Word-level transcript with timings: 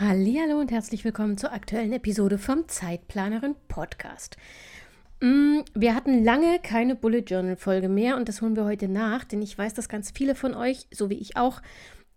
Hallo 0.00 0.60
und 0.60 0.70
herzlich 0.70 1.04
willkommen 1.04 1.38
zur 1.38 1.52
aktuellen 1.52 1.92
Episode 1.92 2.38
vom 2.38 2.68
Zeitplanerin 2.68 3.56
Podcast. 3.66 4.36
Mm, 5.20 5.62
wir 5.74 5.96
hatten 5.96 6.22
lange 6.22 6.60
keine 6.60 6.94
Bullet 6.94 7.24
Journal 7.26 7.56
Folge 7.56 7.88
mehr 7.88 8.16
und 8.16 8.28
das 8.28 8.40
holen 8.40 8.54
wir 8.54 8.64
heute 8.64 8.86
nach, 8.86 9.24
denn 9.24 9.42
ich 9.42 9.58
weiß, 9.58 9.74
dass 9.74 9.88
ganz 9.88 10.12
viele 10.12 10.36
von 10.36 10.54
euch, 10.54 10.86
so 10.92 11.10
wie 11.10 11.18
ich 11.18 11.36
auch, 11.36 11.60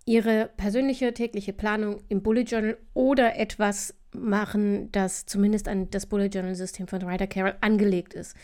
ihre 0.05 0.51
persönliche 0.57 1.11
tägliche 1.15 1.53
Planung 1.53 2.03
im 2.07 2.21
Bullet 2.21 2.43
Journal 2.43 2.77
oder 2.93 3.35
etwas 3.39 3.95
machen, 4.13 4.91
das 4.91 5.25
zumindest 5.25 5.67
an 5.67 5.89
das 5.89 6.05
Bullet 6.05 6.27
Journal 6.27 6.53
System 6.53 6.87
von 6.87 7.01
Ryder 7.01 7.25
Carroll 7.25 7.55
angelegt 7.61 8.13
ist. 8.13 8.37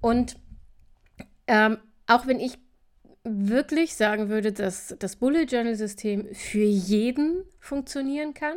Und 0.00 0.38
ähm, 1.48 1.78
auch 2.06 2.28
wenn 2.28 2.38
ich 2.38 2.56
wirklich 3.24 3.94
sagen 3.94 4.28
würde, 4.28 4.52
dass 4.52 4.94
das 4.98 5.16
Bullet 5.16 5.44
Journal 5.44 5.74
System 5.74 6.26
für 6.32 6.64
jeden 6.64 7.44
funktionieren 7.58 8.34
kann, 8.34 8.56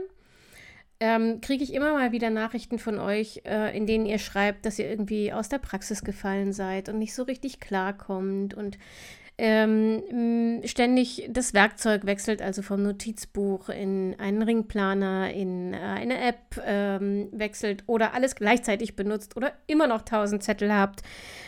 ähm, 1.00 1.42
kriege 1.42 1.64
ich 1.64 1.74
immer 1.74 1.94
mal 1.94 2.12
wieder 2.14 2.30
Nachrichten 2.30 2.80
von 2.80 2.98
euch, 2.98 3.42
äh, 3.46 3.76
in 3.76 3.86
denen 3.88 4.06
ihr 4.06 4.20
schreibt, 4.20 4.66
dass 4.66 4.80
ihr 4.80 4.90
irgendwie 4.90 5.34
aus 5.34 5.50
der 5.50 5.58
Praxis 5.58 6.04
gefallen 6.04 6.54
seid 6.54 6.88
und 6.88 6.98
nicht 6.98 7.14
so 7.14 7.24
richtig 7.24 7.60
klarkommt 7.60 8.54
und 8.54 8.78
ähm, 9.38 10.62
ständig 10.64 11.28
das 11.30 11.54
Werkzeug 11.54 12.06
wechselt, 12.06 12.42
also 12.42 12.62
vom 12.62 12.84
Notizbuch 12.84 13.70
in 13.70 14.16
einen 14.20 14.44
Ringplaner, 14.44 15.34
in 15.34 15.74
äh, 15.74 15.78
eine 15.78 16.20
App 16.22 16.62
ähm, 16.64 17.30
wechselt 17.32 17.84
oder 17.88 18.14
alles 18.14 18.36
gleichzeitig 18.36 18.96
benutzt 18.96 19.36
oder 19.36 19.54
immer 19.66 19.88
noch 19.88 20.04
tausend 20.04 20.44
Zettel 20.44 20.72
habt 20.74 21.02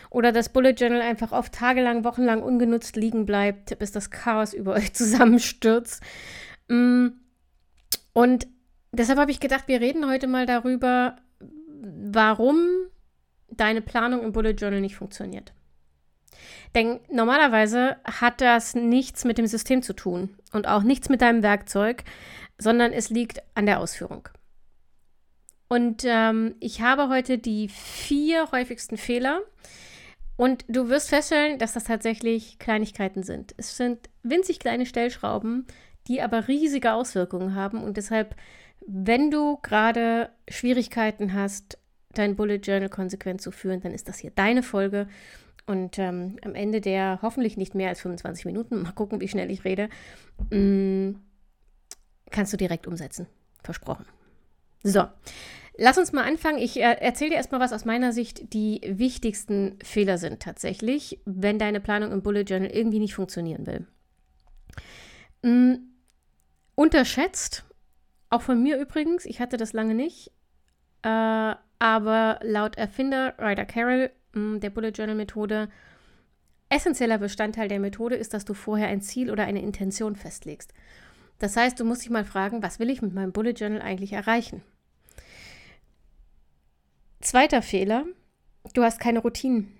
oder 0.09 0.31
das 0.31 0.49
Bullet 0.49 0.71
Journal 0.71 1.01
einfach 1.01 1.31
oft 1.31 1.53
tagelang, 1.53 2.03
wochenlang 2.03 2.41
ungenutzt 2.41 2.95
liegen 2.95 3.25
bleibt, 3.25 3.77
bis 3.77 3.91
das 3.91 4.09
Chaos 4.09 4.53
über 4.53 4.73
euch 4.73 4.93
zusammenstürzt. 4.95 6.01
Mm, 6.67 7.09
und 8.13 8.47
deshalb 8.93 9.19
habe 9.19 9.31
ich 9.31 9.39
gedacht, 9.39 9.67
wir 9.67 9.79
reden 9.79 10.09
heute 10.09 10.27
mal 10.27 10.47
darüber, 10.47 11.17
warum 11.69 12.57
deine 13.49 13.81
Planung 13.81 14.23
im 14.23 14.31
Bullet 14.31 14.51
Journal 14.51 14.81
nicht 14.81 14.95
funktioniert. 14.95 15.53
Denn 16.73 16.99
normalerweise 17.09 17.97
hat 18.03 18.41
das 18.41 18.75
nichts 18.75 19.25
mit 19.25 19.37
dem 19.37 19.47
System 19.47 19.81
zu 19.81 19.93
tun 19.93 20.37
und 20.51 20.67
auch 20.67 20.83
nichts 20.83 21.09
mit 21.09 21.21
deinem 21.21 21.43
Werkzeug, 21.43 22.03
sondern 22.57 22.91
es 22.91 23.09
liegt 23.09 23.41
an 23.53 23.65
der 23.65 23.79
Ausführung. 23.79 24.29
Und 25.67 26.03
ähm, 26.05 26.55
ich 26.59 26.81
habe 26.81 27.09
heute 27.09 27.37
die 27.37 27.69
vier 27.69 28.51
häufigsten 28.51 28.97
Fehler. 28.97 29.41
Und 30.37 30.65
du 30.67 30.89
wirst 30.89 31.09
feststellen, 31.09 31.59
dass 31.59 31.73
das 31.73 31.85
tatsächlich 31.85 32.59
Kleinigkeiten 32.59 33.23
sind. 33.23 33.55
Es 33.57 33.77
sind 33.77 34.09
winzig 34.21 34.59
kleine 34.59 34.85
Stellschrauben, 34.85 35.65
die 36.07 36.21
aber 36.21 36.47
riesige 36.47 36.93
Auswirkungen 36.93 37.55
haben. 37.55 37.83
Und 37.83 37.97
deshalb, 37.97 38.35
wenn 38.85 39.31
du 39.31 39.57
gerade 39.61 40.29
Schwierigkeiten 40.49 41.33
hast, 41.33 41.79
dein 42.13 42.35
Bullet 42.35 42.57
Journal 42.57 42.89
konsequent 42.89 43.41
zu 43.41 43.51
führen, 43.51 43.81
dann 43.81 43.93
ist 43.93 44.07
das 44.07 44.19
hier 44.19 44.31
deine 44.31 44.63
Folge. 44.63 45.07
Und 45.67 45.97
ähm, 45.97 46.37
am 46.43 46.53
Ende 46.53 46.79
der 46.79 47.19
hoffentlich 47.21 47.57
nicht 47.57 47.73
mehr 47.73 47.89
als 47.89 48.01
25 48.01 48.45
Minuten, 48.45 48.81
mal 48.83 48.91
gucken, 48.91 49.21
wie 49.21 49.27
schnell 49.27 49.49
ich 49.49 49.65
rede, 49.65 49.89
mh, 50.51 50.57
mm, 50.57 51.19
kannst 52.31 52.53
du 52.53 52.57
direkt 52.57 52.87
umsetzen. 52.87 53.27
Versprochen. 53.63 54.05
So, 54.83 55.07
lass 55.77 55.97
uns 55.97 56.13
mal 56.13 56.23
anfangen. 56.23 56.59
Ich 56.59 56.77
äh, 56.77 56.97
erzähle 56.99 57.31
dir 57.31 57.37
erstmal, 57.37 57.61
was 57.61 57.73
aus 57.73 57.85
meiner 57.85 58.13
Sicht 58.13 58.53
die 58.53 58.81
wichtigsten 58.85 59.79
Fehler 59.83 60.19
sind 60.19 60.41
tatsächlich, 60.41 61.19
wenn 61.25 61.57
deine 61.57 61.79
Planung 61.79 62.11
im 62.11 62.21
Bullet 62.21 62.43
Journal 62.43 62.69
irgendwie 62.69 62.99
nicht 62.99 63.15
funktionieren 63.15 63.65
will. 63.65 63.87
Mh, 65.41 65.79
unterschätzt, 66.75 67.65
auch 68.29 68.41
von 68.41 68.61
mir 68.61 68.79
übrigens, 68.79 69.25
ich 69.25 69.39
hatte 69.39 69.57
das 69.57 69.73
lange 69.73 69.95
nicht, 69.95 70.31
äh, 71.01 71.55
aber 71.79 72.39
laut 72.43 72.77
Erfinder 72.77 73.33
Ryder 73.39 73.65
Carroll 73.65 74.11
der 74.35 74.69
Bullet 74.69 74.89
Journal 74.89 75.15
Methode, 75.15 75.69
essentieller 76.69 77.17
Bestandteil 77.17 77.67
der 77.67 77.79
Methode 77.79 78.15
ist, 78.15 78.33
dass 78.33 78.45
du 78.45 78.53
vorher 78.53 78.87
ein 78.87 79.01
Ziel 79.01 79.31
oder 79.31 79.43
eine 79.43 79.61
Intention 79.61 80.15
festlegst. 80.15 80.73
Das 81.39 81.55
heißt, 81.57 81.79
du 81.79 81.85
musst 81.85 82.03
dich 82.03 82.09
mal 82.09 82.25
fragen, 82.25 82.63
was 82.63 82.79
will 82.79 82.89
ich 82.89 83.01
mit 83.01 83.13
meinem 83.13 83.31
Bullet 83.31 83.51
Journal 83.51 83.81
eigentlich 83.81 84.13
erreichen? 84.13 84.61
Zweiter 87.21 87.61
Fehler, 87.61 88.05
du 88.73 88.83
hast 88.83 88.99
keine 88.99 89.19
Routinen. 89.19 89.71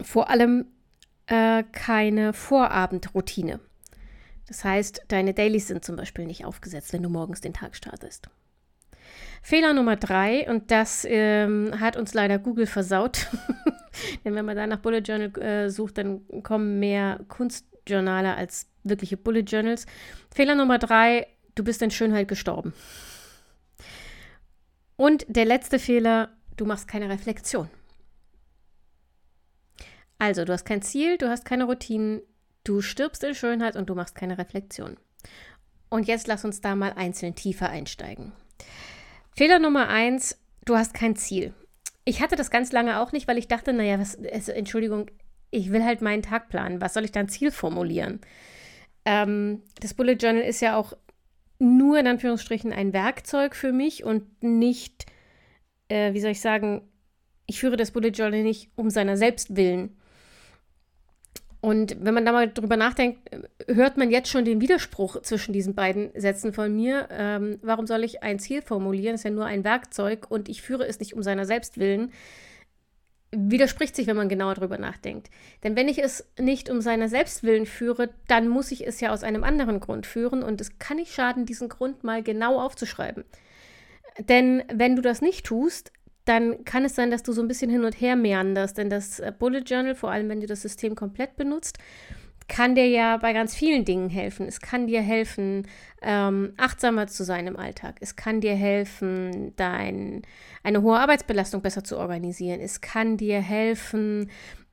Vor 0.00 0.30
allem 0.30 0.66
äh, 1.26 1.64
keine 1.72 2.32
Vorabendroutine. 2.32 3.60
Das 4.46 4.64
heißt, 4.64 5.02
deine 5.08 5.34
Dailies 5.34 5.66
sind 5.66 5.84
zum 5.84 5.96
Beispiel 5.96 6.24
nicht 6.24 6.44
aufgesetzt, 6.44 6.92
wenn 6.92 7.02
du 7.02 7.10
morgens 7.10 7.40
den 7.40 7.52
Tag 7.52 7.76
startest. 7.76 8.30
Fehler 9.42 9.72
Nummer 9.72 9.96
drei, 9.96 10.48
und 10.50 10.70
das 10.70 11.06
ähm, 11.08 11.78
hat 11.78 11.96
uns 11.96 12.14
leider 12.14 12.38
Google 12.38 12.66
versaut. 12.66 13.26
Denn 14.24 14.34
wenn 14.34 14.44
man 14.44 14.56
da 14.56 14.66
nach 14.66 14.80
Bullet 14.80 15.00
Journal 15.00 15.36
äh, 15.38 15.70
sucht, 15.70 15.98
dann 15.98 16.22
kommen 16.42 16.78
mehr 16.78 17.20
Kunstjournale 17.28 18.34
als 18.34 18.66
wirkliche 18.84 19.16
Bullet 19.16 19.40
Journals. 19.40 19.86
Fehler 20.34 20.54
Nummer 20.54 20.78
drei, 20.78 21.26
du 21.54 21.64
bist 21.64 21.82
in 21.82 21.90
Schönheit 21.90 22.28
gestorben. 22.28 22.72
Und 24.96 25.24
der 25.28 25.44
letzte 25.44 25.78
Fehler, 25.78 26.30
du 26.56 26.64
machst 26.64 26.88
keine 26.88 27.08
Reflexion. 27.08 27.68
Also, 30.18 30.44
du 30.44 30.52
hast 30.52 30.64
kein 30.64 30.82
Ziel, 30.82 31.16
du 31.16 31.28
hast 31.28 31.44
keine 31.44 31.64
Routinen, 31.64 32.20
du 32.64 32.80
stirbst 32.80 33.22
in 33.22 33.34
Schönheit 33.34 33.76
und 33.76 33.88
du 33.88 33.94
machst 33.94 34.16
keine 34.16 34.36
Reflexion. 34.36 34.96
Und 35.88 36.06
jetzt 36.06 36.26
lass 36.26 36.44
uns 36.44 36.60
da 36.60 36.74
mal 36.74 36.92
einzeln 36.92 37.34
tiefer 37.34 37.70
einsteigen. 37.70 38.32
Fehler 39.38 39.60
Nummer 39.60 39.86
eins, 39.86 40.36
du 40.64 40.76
hast 40.76 40.94
kein 40.94 41.14
Ziel. 41.14 41.54
Ich 42.04 42.20
hatte 42.20 42.34
das 42.34 42.50
ganz 42.50 42.72
lange 42.72 42.98
auch 42.98 43.12
nicht, 43.12 43.28
weil 43.28 43.38
ich 43.38 43.46
dachte, 43.46 43.72
naja, 43.72 44.00
was, 44.00 44.18
also, 44.32 44.50
Entschuldigung, 44.50 45.12
ich 45.52 45.70
will 45.70 45.84
halt 45.84 46.02
meinen 46.02 46.24
Tag 46.24 46.48
planen. 46.48 46.80
Was 46.80 46.92
soll 46.92 47.04
ich 47.04 47.12
dann 47.12 47.28
Ziel 47.28 47.52
formulieren? 47.52 48.20
Ähm, 49.04 49.62
das 49.80 49.94
Bullet 49.94 50.14
Journal 50.14 50.42
ist 50.42 50.60
ja 50.60 50.76
auch 50.76 50.92
nur 51.60 52.00
in 52.00 52.08
Anführungsstrichen 52.08 52.72
ein 52.72 52.92
Werkzeug 52.92 53.54
für 53.54 53.70
mich 53.70 54.02
und 54.02 54.42
nicht, 54.42 55.06
äh, 55.86 56.14
wie 56.14 56.20
soll 56.20 56.32
ich 56.32 56.40
sagen, 56.40 56.82
ich 57.46 57.60
führe 57.60 57.76
das 57.76 57.92
Bullet 57.92 58.08
Journal 58.08 58.42
nicht 58.42 58.72
um 58.74 58.90
seiner 58.90 59.16
selbst 59.16 59.54
willen. 59.54 59.97
Und 61.60 61.96
wenn 62.00 62.14
man 62.14 62.24
da 62.24 62.32
mal 62.32 62.48
drüber 62.48 62.76
nachdenkt, 62.76 63.30
hört 63.66 63.96
man 63.96 64.10
jetzt 64.10 64.30
schon 64.30 64.44
den 64.44 64.60
Widerspruch 64.60 65.22
zwischen 65.22 65.52
diesen 65.52 65.74
beiden 65.74 66.10
Sätzen 66.14 66.52
von 66.52 66.74
mir. 66.74 67.08
Ähm, 67.10 67.58
warum 67.62 67.86
soll 67.86 68.04
ich 68.04 68.22
ein 68.22 68.38
Ziel 68.38 68.62
formulieren? 68.62 69.14
Das 69.14 69.20
ist 69.20 69.24
ja 69.24 69.30
nur 69.30 69.46
ein 69.46 69.64
Werkzeug 69.64 70.30
und 70.30 70.48
ich 70.48 70.62
führe 70.62 70.86
es 70.86 71.00
nicht 71.00 71.14
um 71.14 71.22
seiner 71.22 71.46
selbst 71.46 71.78
willen. 71.78 72.12
Widerspricht 73.32 73.96
sich, 73.96 74.06
wenn 74.06 74.16
man 74.16 74.28
genauer 74.28 74.54
drüber 74.54 74.78
nachdenkt. 74.78 75.30
Denn 75.64 75.74
wenn 75.74 75.88
ich 75.88 76.02
es 76.02 76.26
nicht 76.38 76.70
um 76.70 76.80
seiner 76.80 77.08
Selbstwillen 77.08 77.66
führe, 77.66 78.10
dann 78.28 78.48
muss 78.48 78.70
ich 78.70 78.86
es 78.86 79.00
ja 79.00 79.10
aus 79.10 79.24
einem 79.24 79.42
anderen 79.42 79.80
Grund 79.80 80.06
führen 80.06 80.44
und 80.44 80.60
es 80.60 80.78
kann 80.78 80.96
nicht 80.96 81.12
schaden, 81.12 81.44
diesen 81.44 81.68
Grund 81.68 82.04
mal 82.04 82.22
genau 82.22 82.60
aufzuschreiben. 82.60 83.24
Denn 84.18 84.62
wenn 84.72 84.96
du 84.96 85.02
das 85.02 85.20
nicht 85.20 85.44
tust, 85.44 85.92
dann 86.28 86.64
kann 86.64 86.84
es 86.84 86.94
sein, 86.94 87.10
dass 87.10 87.22
du 87.22 87.32
so 87.32 87.40
ein 87.40 87.48
bisschen 87.48 87.70
hin 87.70 87.84
und 87.84 88.00
her 88.00 88.16
meanderst. 88.16 88.78
Denn 88.78 88.90
das 88.90 89.20
äh, 89.20 89.32
Bullet 89.36 89.62
Journal, 89.66 89.94
vor 89.94 90.10
allem 90.10 90.28
wenn 90.28 90.40
du 90.40 90.46
das 90.46 90.62
System 90.62 90.94
komplett 90.94 91.36
benutzt, 91.36 91.78
kann 92.48 92.74
dir 92.74 92.88
ja 92.88 93.18
bei 93.18 93.32
ganz 93.32 93.54
vielen 93.54 93.84
Dingen 93.84 94.08
helfen. 94.08 94.46
Es 94.46 94.60
kann 94.60 94.86
dir 94.86 95.02
helfen, 95.02 95.66
ähm, 96.00 96.54
achtsamer 96.56 97.06
zu 97.06 97.22
sein 97.24 97.46
im 97.46 97.56
Alltag. 97.56 97.96
Es 98.00 98.16
kann 98.16 98.40
dir 98.40 98.54
helfen, 98.54 99.52
dein, 99.56 100.22
eine 100.62 100.82
hohe 100.82 100.98
Arbeitsbelastung 100.98 101.60
besser 101.60 101.84
zu 101.84 101.98
organisieren. 101.98 102.60
Es 102.60 102.80
kann 102.80 103.18
dir 103.18 103.40
helfen, 103.40 104.30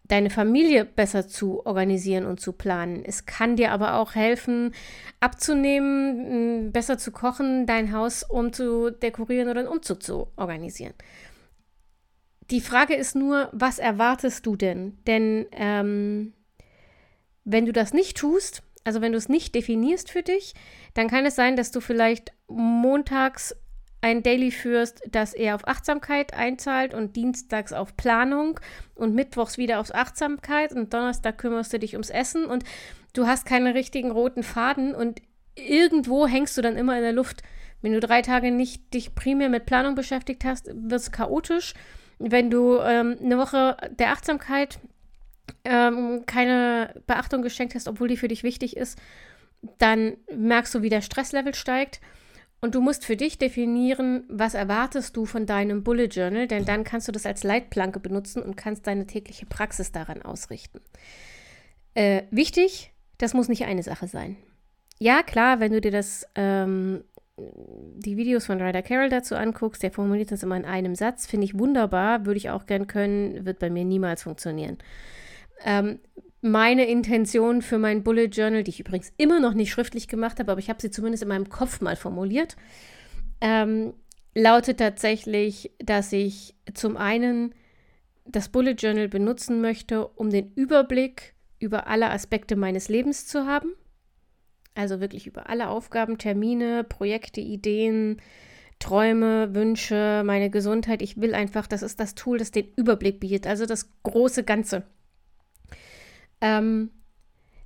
deine 0.07 0.29
Familie 0.29 0.85
besser 0.85 1.27
zu 1.27 1.65
organisieren 1.65 2.25
und 2.25 2.39
zu 2.39 2.53
planen. 2.53 3.03
Es 3.03 3.25
kann 3.25 3.55
dir 3.55 3.71
aber 3.71 3.95
auch 3.95 4.15
helfen, 4.15 4.73
abzunehmen, 5.19 6.71
besser 6.71 6.97
zu 6.97 7.11
kochen, 7.11 7.65
dein 7.65 7.91
Haus 7.91 8.23
umzudekorieren 8.23 9.49
oder 9.49 9.61
einen 9.61 9.69
Umzug 9.69 10.01
zu 10.01 10.27
organisieren. 10.37 10.93
Die 12.51 12.61
Frage 12.61 12.95
ist 12.95 13.15
nur, 13.15 13.49
was 13.51 13.79
erwartest 13.79 14.45
du 14.45 14.55
denn? 14.55 14.97
Denn 15.07 15.47
ähm, 15.51 16.33
wenn 17.43 17.65
du 17.65 17.73
das 17.73 17.93
nicht 17.93 18.17
tust, 18.17 18.61
also 18.83 19.01
wenn 19.01 19.11
du 19.11 19.17
es 19.17 19.29
nicht 19.29 19.55
definierst 19.55 20.11
für 20.11 20.21
dich, 20.21 20.53
dann 20.93 21.07
kann 21.09 21.25
es 21.25 21.35
sein, 21.35 21.55
dass 21.55 21.71
du 21.71 21.81
vielleicht 21.81 22.33
montags 22.47 23.55
ein 24.01 24.21
Daily 24.21 24.51
führst, 24.51 25.01
das 25.09 25.33
eher 25.33 25.55
auf 25.55 25.67
Achtsamkeit 25.67 26.35
einzahlt 26.35 26.93
und 26.93 27.15
dienstags 27.15 27.73
auf 27.73 27.97
Planung 27.97 28.59
und 28.93 29.15
mittwochs 29.15 29.57
wieder 29.57 29.79
auf 29.79 29.93
Achtsamkeit 29.95 30.73
und 30.73 30.93
Donnerstag 30.93 31.39
kümmerst 31.39 31.73
du 31.73 31.79
dich 31.79 31.93
ums 31.93 32.11
Essen 32.11 32.45
und 32.45 32.63
du 33.13 33.25
hast 33.25 33.47
keine 33.47 33.73
richtigen 33.73 34.11
roten 34.11 34.43
Faden 34.43 34.93
und 34.93 35.23
irgendwo 35.55 36.27
hängst 36.27 36.55
du 36.55 36.61
dann 36.61 36.77
immer 36.77 36.95
in 36.95 37.01
der 37.01 37.13
Luft. 37.13 37.41
Wenn 37.81 37.93
du 37.93 37.99
drei 37.99 38.21
Tage 38.21 38.51
nicht 38.51 38.93
dich 38.93 39.15
primär 39.15 39.49
mit 39.49 39.65
Planung 39.65 39.95
beschäftigt 39.95 40.45
hast, 40.45 40.67
wird 40.67 41.01
es 41.01 41.11
chaotisch. 41.11 41.73
Wenn 42.19 42.49
du 42.49 42.77
ähm, 42.79 43.17
eine 43.21 43.37
Woche 43.37 43.77
der 43.99 44.11
Achtsamkeit 44.11 44.79
ähm, 45.63 46.23
keine 46.25 47.01
Beachtung 47.07 47.41
geschenkt 47.41 47.75
hast, 47.75 47.87
obwohl 47.87 48.07
die 48.07 48.17
für 48.17 48.27
dich 48.27 48.43
wichtig 48.43 48.77
ist, 48.77 48.99
dann 49.77 50.17
merkst 50.33 50.73
du, 50.75 50.81
wie 50.81 50.89
der 50.89 51.01
Stresslevel 51.01 51.55
steigt. 51.55 52.01
Und 52.61 52.73
du 52.73 52.81
musst 52.81 53.05
für 53.05 53.15
dich 53.15 53.37
definieren, 53.37 54.23
was 54.27 54.53
erwartest 54.53 55.15
du 55.15 55.25
von 55.25 55.45
deinem 55.45 55.83
Bullet 55.83 56.05
Journal, 56.05 56.47
denn 56.47 56.65
dann 56.65 56.83
kannst 56.83 57.07
du 57.07 57.11
das 57.11 57.25
als 57.25 57.43
Leitplanke 57.43 57.99
benutzen 57.99 58.41
und 58.41 58.55
kannst 58.55 58.87
deine 58.87 59.05
tägliche 59.05 59.45
Praxis 59.45 59.91
daran 59.91 60.21
ausrichten. 60.21 60.79
Äh, 61.93 62.23
wichtig, 62.31 62.91
das 63.17 63.33
muss 63.33 63.49
nicht 63.49 63.65
eine 63.65 63.83
Sache 63.83 64.07
sein. 64.07 64.37
Ja, 64.99 65.21
klar, 65.23 65.59
wenn 65.59 65.73
du 65.73 65.81
dir 65.81 65.91
das, 65.91 66.25
ähm, 66.35 67.03
die 67.37 68.15
Videos 68.17 68.45
von 68.45 68.61
Ryder 68.61 68.81
Carroll 68.81 69.09
dazu 69.09 69.35
anguckst, 69.35 69.83
der 69.83 69.91
formuliert 69.91 70.31
das 70.31 70.43
immer 70.43 70.55
in 70.55 70.65
einem 70.65 70.95
Satz, 70.95 71.25
finde 71.25 71.45
ich 71.45 71.57
wunderbar, 71.57 72.25
würde 72.25 72.37
ich 72.37 72.49
auch 72.49 72.65
gern 72.65 72.87
können, 72.87 73.45
wird 73.45 73.59
bei 73.59 73.69
mir 73.69 73.83
niemals 73.83 74.23
funktionieren. 74.23 74.77
Ähm, 75.63 75.99
meine 76.41 76.85
Intention 76.85 77.61
für 77.61 77.77
mein 77.77 78.03
Bullet 78.03 78.27
Journal, 78.27 78.63
die 78.63 78.69
ich 78.69 78.79
übrigens 78.79 79.11
immer 79.17 79.39
noch 79.39 79.53
nicht 79.53 79.71
schriftlich 79.71 80.07
gemacht 80.07 80.39
habe, 80.39 80.51
aber 80.51 80.59
ich 80.59 80.69
habe 80.69 80.81
sie 80.81 80.91
zumindest 80.91 81.23
in 81.23 81.29
meinem 81.29 81.49
Kopf 81.49 81.81
mal 81.81 81.95
formuliert, 81.95 82.55
ähm, 83.41 83.93
lautet 84.33 84.77
tatsächlich, 84.77 85.71
dass 85.79 86.13
ich 86.13 86.55
zum 86.73 86.97
einen 86.97 87.53
das 88.25 88.49
Bullet 88.49 88.73
Journal 88.73 89.07
benutzen 89.07 89.61
möchte, 89.61 90.07
um 90.07 90.29
den 90.29 90.51
Überblick 90.53 91.33
über 91.59 91.87
alle 91.87 92.11
Aspekte 92.11 92.55
meines 92.55 92.89
Lebens 92.89 93.27
zu 93.27 93.45
haben. 93.45 93.73
Also 94.75 94.99
wirklich 94.99 95.25
über 95.25 95.49
alle 95.49 95.69
Aufgaben, 95.69 96.17
Termine, 96.17 96.83
Projekte, 96.83 97.41
Ideen, 97.41 98.21
Träume, 98.79 99.55
Wünsche, 99.55 100.21
meine 100.25 100.49
Gesundheit. 100.49 101.01
Ich 101.01 101.19
will 101.19 101.33
einfach, 101.33 101.65
das 101.65 101.81
ist 101.81 101.99
das 101.99 102.13
Tool, 102.13 102.37
das 102.37 102.51
den 102.51 102.67
Überblick 102.75 103.19
bietet, 103.19 103.47
also 103.47 103.65
das 103.65 103.89
große 104.03 104.43
Ganze. 104.43 104.83
Ähm, 106.41 106.89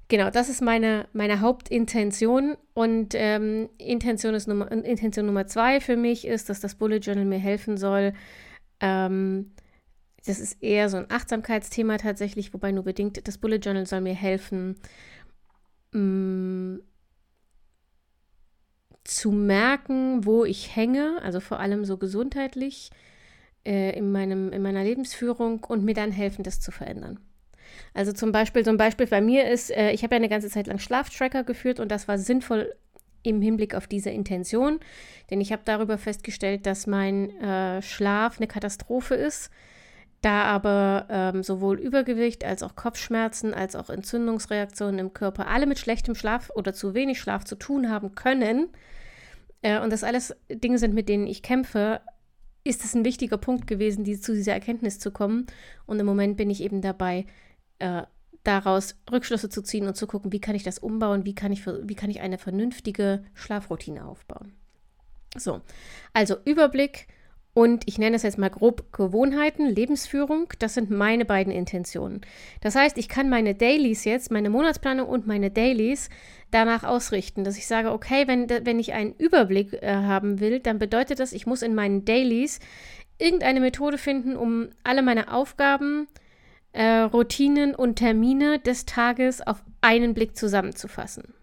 genau, 0.08 0.30
das 0.30 0.50
ist 0.50 0.62
meine, 0.62 1.08
meine 1.14 1.42
Hauptintention. 1.42 2.58
Und 2.74 3.16
ähm, 3.16 3.70
Intention, 3.80 4.36
ist 4.36 4.48
Nummer, 4.48 4.72
Intention 4.72 5.26
Nummer 5.26 5.48
zwei 5.48 5.82
für 5.82 5.98
mich 5.98 6.26
ist, 6.28 6.50
dass 6.50 6.60
das 6.60 6.76
Bullet 6.76 7.00
Journal 7.00 7.26
mir 7.26 7.40
helfen 7.40 7.76
soll. 7.78 8.14
Ähm, 8.80 9.52
das 10.26 10.40
ist 10.40 10.62
eher 10.62 10.90
so 10.90 10.98
ein 10.98 11.10
Achtsamkeitsthema 11.10 11.98
tatsächlich, 11.98 12.54
wobei 12.54 12.72
nur 12.72 12.84
bedingt, 12.84 13.28
das 13.28 13.38
Bullet 13.40 13.58
Journal 13.58 13.88
soll 13.88 14.02
mir 14.02 14.14
helfen, 14.14 14.76
mh, 15.92 16.00
mm, 16.02 16.82
zu 19.04 19.32
merken, 19.32 20.26
wo 20.26 20.46
ich 20.46 20.76
hänge, 20.76 21.20
also 21.24 21.40
vor 21.40 21.60
allem 21.60 21.86
so 21.86 21.98
gesundheitlich 21.98 22.92
äh, 23.66 23.98
in, 23.98 24.12
meinem, 24.12 24.52
in 24.52 24.62
meiner 24.62 24.84
Lebensführung 24.84 25.64
und 25.64 25.84
mir 25.84 25.94
dann 25.94 26.12
helfen, 26.12 26.44
das 26.44 26.60
zu 26.60 26.72
verändern. 26.72 27.20
Also 27.94 28.14
zum 28.14 28.32
Beispiel, 28.32 28.64
so 28.64 28.72
ein 28.72 28.78
Beispiel 28.78 29.08
bei 29.08 29.22
mir 29.22 29.50
ist, 29.50 29.72
äh, 29.72 29.92
ich 29.92 30.04
habe 30.04 30.16
ja 30.16 30.18
eine 30.18 30.30
ganze 30.30 30.50
Zeit 30.50 30.68
lang 30.68 30.80
Schlaftracker 30.80 31.44
geführt 31.44 31.80
und 31.80 31.92
das 31.92 32.08
war 32.08 32.18
sinnvoll 32.18 32.74
im 33.24 33.42
Hinblick 33.42 33.76
auf 33.76 33.88
diese 33.88 34.10
Intention, 34.10 34.80
denn 35.30 35.42
ich 35.42 35.52
habe 35.52 35.62
darüber 35.66 35.98
festgestellt, 35.98 36.66
dass 36.66 36.88
mein 36.88 37.30
äh, 37.42 37.82
Schlaf 37.82 38.38
eine 38.38 38.48
Katastrophe 38.48 39.16
ist. 39.16 39.52
Da 40.22 40.44
aber 40.44 41.08
ähm, 41.10 41.44
sowohl 41.44 41.80
Übergewicht 41.80 42.44
als 42.44 42.62
auch 42.62 42.76
Kopfschmerzen 42.76 43.54
als 43.54 43.76
auch 43.76 43.90
Entzündungsreaktionen 43.90 45.00
im 45.00 45.14
Körper 45.14 45.48
alle 45.48 45.66
mit 45.66 45.80
schlechtem 45.80 46.14
Schlaf 46.14 46.50
oder 46.54 46.74
zu 46.74 46.94
wenig 46.94 47.22
Schlaf 47.22 47.46
zu 47.46 47.56
tun 47.56 47.90
haben 47.90 48.16
können, 48.16 48.70
äh, 49.62 49.80
und 49.80 49.92
das 49.92 50.04
alles 50.04 50.36
Dinge 50.50 50.78
sind, 50.78 50.94
mit 50.94 51.10
denen 51.10 51.28
ich 51.28 51.44
kämpfe, 51.44 52.02
ist 52.64 52.84
es 52.84 52.94
ein 52.94 53.06
wichtiger 53.06 53.38
Punkt 53.38 53.68
gewesen, 53.68 54.04
die, 54.04 54.20
zu 54.20 54.34
dieser 54.34 54.54
Erkenntnis 54.54 55.00
zu 55.00 55.12
kommen. 55.12 55.48
Und 55.86 56.00
im 56.00 56.06
Moment 56.06 56.38
bin 56.38 56.50
ich 56.50 56.62
eben 56.62 56.82
dabei, 56.82 57.26
äh, 57.80 58.04
daraus 58.44 58.96
Rückschlüsse 59.12 59.50
zu 59.50 59.62
ziehen 59.62 59.88
und 59.88 59.96
zu 59.96 60.08
gucken, 60.08 60.32
wie 60.32 60.40
kann 60.40 60.56
ich 60.56 60.64
das 60.64 60.80
umbauen, 60.80 61.26
wie 61.26 61.36
kann 61.36 61.52
ich, 61.52 61.66
wie 61.66 61.96
kann 61.96 62.10
ich 62.10 62.22
eine 62.22 62.38
vernünftige 62.38 63.24
Schlafroutine 63.34 64.06
aufbauen. 64.06 64.54
So, 65.38 65.62
also 66.14 66.38
Überblick 66.46 67.08
und 67.60 67.84
ich 67.88 67.98
nenne 67.98 68.16
es 68.16 68.24
jetzt 68.24 68.38
mal 68.38 68.50
grob 68.50 68.94
Gewohnheiten, 68.94 69.66
Lebensführung, 69.68 70.48
das 70.60 70.76
sind 70.76 70.90
meine 70.90 71.26
beiden 71.26 71.52
Intentionen. 71.52 72.22
Das 72.62 72.74
heißt, 72.74 72.98
ich 72.98 73.10
kann 73.10 73.30
meine 73.30 73.54
Dailies 73.54 74.06
jetzt, 74.06 74.32
meine 74.32 74.50
Monatsplanung 74.50 75.10
und 75.10 75.28
meine 75.28 75.52
Dailies 75.52 76.10
danach 76.52 76.86
ausrichten, 76.86 77.44
dass 77.44 77.58
ich 77.58 77.68
sage, 77.68 77.92
okay, 77.92 78.30
wenn, 78.30 78.50
wenn 78.50 78.80
ich 78.80 78.94
einen 78.94 79.14
Überblick 79.14 79.74
äh, 79.74 79.94
haben 79.94 80.40
will, 80.40 80.62
dann 80.62 80.80
bedeutet 80.80 81.20
das, 81.20 81.34
ich 81.34 81.48
muss 81.48 81.62
in 81.62 81.76
meinen 81.76 82.06
Dailies 82.06 82.62
irgendeine 83.18 83.60
Methode 83.60 83.98
finden, 83.98 84.38
um 84.38 84.70
alle 84.86 85.02
meine 85.02 85.30
Aufgaben, 85.30 86.08
äh, 86.72 87.00
Routinen 87.02 87.76
und 87.76 87.98
Termine 87.98 88.60
des 88.60 88.86
Tages 88.86 89.46
auf 89.46 89.62
einen 89.82 90.14
Blick 90.14 90.38
zusammenzufassen. 90.38 91.34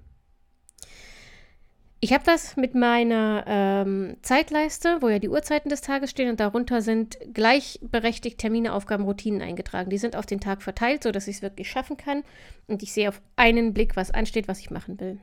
Ich 2.00 2.12
habe 2.12 2.25
das 2.25 2.56
mit 2.56 2.75
meiner 2.75 3.44
ähm, 3.46 4.16
Zeitleiste, 4.20 4.98
wo 5.00 5.08
ja 5.08 5.19
die 5.19 5.31
Uhrzeiten 5.31 5.70
des 5.70 5.81
Tages 5.81 6.10
stehen 6.10 6.28
und 6.28 6.40
darunter 6.40 6.82
sind 6.82 7.16
gleichberechtigt 7.32 8.38
Termine, 8.38 8.75
Aufgaben, 8.75 9.04
Routinen 9.04 9.40
eingetragen. 9.40 9.88
Die 9.88 9.98
sind 9.98 10.14
auf 10.14 10.26
den 10.26 10.40
Tag 10.40 10.62
verteilt, 10.62 11.04
sodass 11.04 11.26
ich 11.26 11.37
es 11.37 11.43
wirklich 11.43 11.70
schaffen 11.70 11.96
kann 11.96 12.22
und 12.66 12.82
ich 12.82 12.93
sehe 12.93 13.08
auf 13.08 13.22
einen 13.37 13.72
Blick, 13.72 13.96
was 13.96 14.10
ansteht, 14.10 14.46
was 14.46 14.60
ich 14.60 14.70
machen 14.70 15.00
will. 15.00 15.19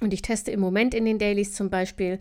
Und 0.00 0.14
ich 0.14 0.22
teste 0.22 0.50
im 0.50 0.60
Moment 0.60 0.94
in 0.94 1.04
den 1.04 1.18
Dailies 1.18 1.52
zum 1.52 1.68
Beispiel 1.68 2.18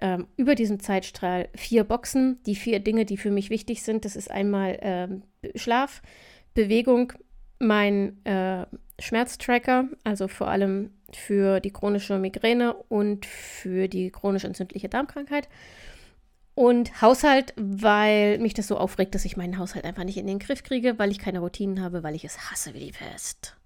ähm, 0.00 0.28
über 0.36 0.54
diesen 0.54 0.78
Zeitstrahl 0.78 1.48
vier 1.56 1.82
Boxen. 1.82 2.40
Die 2.46 2.54
vier 2.54 2.78
Dinge, 2.78 3.04
die 3.04 3.16
für 3.16 3.32
mich 3.32 3.50
wichtig 3.50 3.82
sind, 3.82 4.04
das 4.04 4.14
ist 4.14 4.30
einmal 4.30 4.78
ähm, 4.80 5.22
Schlaf, 5.56 6.02
Bewegung, 6.54 7.12
mein 7.58 8.24
äh, 8.24 8.64
Schmerztracker, 9.00 9.88
also 10.04 10.28
vor 10.28 10.48
allem 10.48 10.92
für 11.14 11.60
die 11.60 11.72
chronische 11.72 12.18
Migräne 12.18 12.74
und 12.74 13.26
für 13.26 13.88
die 13.88 14.10
chronisch 14.10 14.44
entzündliche 14.44 14.88
Darmkrankheit. 14.88 15.48
Und 16.54 17.00
Haushalt, 17.00 17.54
weil 17.56 18.38
mich 18.38 18.52
das 18.52 18.66
so 18.66 18.76
aufregt, 18.76 19.14
dass 19.14 19.24
ich 19.24 19.36
meinen 19.36 19.58
Haushalt 19.58 19.84
einfach 19.84 20.02
nicht 20.04 20.16
in 20.16 20.26
den 20.26 20.40
Griff 20.40 20.64
kriege, 20.64 20.98
weil 20.98 21.12
ich 21.12 21.20
keine 21.20 21.38
Routinen 21.38 21.80
habe, 21.80 22.02
weil 22.02 22.16
ich 22.16 22.24
es 22.24 22.50
hasse 22.50 22.74
wie 22.74 22.80
die 22.80 22.92
Pest. 22.92 23.56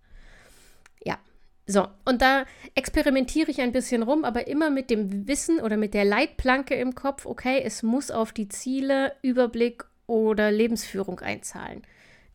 Ja, 1.02 1.18
so. 1.66 1.88
Und 2.04 2.20
da 2.20 2.44
experimentiere 2.74 3.50
ich 3.50 3.62
ein 3.62 3.72
bisschen 3.72 4.02
rum, 4.02 4.24
aber 4.24 4.46
immer 4.46 4.68
mit 4.68 4.90
dem 4.90 5.26
Wissen 5.26 5.58
oder 5.60 5.78
mit 5.78 5.94
der 5.94 6.04
Leitplanke 6.04 6.74
im 6.74 6.94
Kopf, 6.94 7.24
okay, 7.24 7.62
es 7.64 7.82
muss 7.82 8.10
auf 8.10 8.32
die 8.32 8.48
Ziele, 8.48 9.14
Überblick 9.22 9.84
oder 10.06 10.50
Lebensführung 10.50 11.20
einzahlen, 11.20 11.82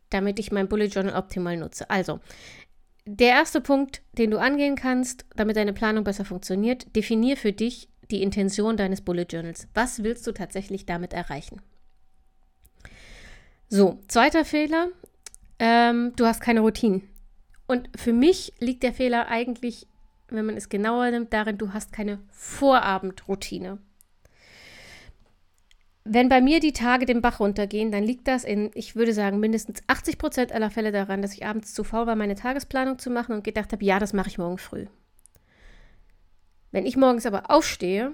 damit 0.09 0.39
ich 0.39 0.51
mein 0.51 0.67
Bullet 0.67 0.87
Journal 0.87 1.15
optimal 1.15 1.55
nutze. 1.57 1.87
Also, 1.91 2.19
der 3.07 3.29
erste 3.29 3.61
Punkt, 3.61 4.01
den 4.17 4.31
du 4.31 4.37
angehen 4.37 4.75
kannst, 4.75 5.25
damit 5.35 5.55
deine 5.55 5.73
Planung 5.73 6.03
besser 6.03 6.25
funktioniert, 6.25 6.95
definier 6.95 7.37
für 7.37 7.53
dich 7.53 7.89
die 8.11 8.21
Intention 8.21 8.77
deines 8.77 9.01
Bullet 9.01 9.25
Journals. 9.29 9.67
Was 9.73 10.03
willst 10.03 10.27
du 10.27 10.33
tatsächlich 10.33 10.85
damit 10.85 11.13
erreichen? 11.13 11.61
So, 13.69 13.99
zweiter 14.07 14.45
Fehler, 14.45 14.89
ähm, 15.59 16.13
du 16.15 16.25
hast 16.25 16.41
keine 16.41 16.61
Routinen. 16.61 17.03
Und 17.65 17.89
für 17.95 18.13
mich 18.13 18.53
liegt 18.59 18.83
der 18.83 18.93
Fehler 18.93 19.27
eigentlich, 19.27 19.87
wenn 20.29 20.45
man 20.45 20.55
es 20.55 20.69
genauer 20.69 21.09
nimmt, 21.11 21.33
darin, 21.33 21.57
du 21.57 21.73
hast 21.73 21.91
keine 21.91 22.19
Vorabendroutine. 22.29 23.79
Wenn 26.09 26.29
bei 26.29 26.41
mir 26.41 26.59
die 26.59 26.73
Tage 26.73 27.05
den 27.05 27.21
Bach 27.21 27.39
runtergehen, 27.39 27.91
dann 27.91 28.03
liegt 28.03 28.27
das 28.27 28.43
in, 28.43 28.71
ich 28.75 28.95
würde 28.95 29.13
sagen, 29.13 29.39
mindestens 29.39 29.81
80 29.87 30.17
Prozent 30.17 30.51
aller 30.53 30.69
Fälle 30.69 30.91
daran, 30.91 31.21
dass 31.21 31.33
ich 31.33 31.45
abends 31.45 31.73
zu 31.73 31.83
faul 31.83 32.07
war, 32.07 32.15
meine 32.15 32.35
Tagesplanung 32.35 32.97
zu 32.97 33.09
machen 33.09 33.33
und 33.35 33.43
gedacht 33.43 33.73
habe, 33.73 33.83
ja, 33.83 33.99
das 33.99 34.13
mache 34.13 34.29
ich 34.29 34.37
morgen 34.37 34.57
früh. 34.57 34.85
Wenn 36.71 36.85
ich 36.85 36.95
morgens 36.95 37.25
aber 37.25 37.51
aufstehe, 37.51 38.13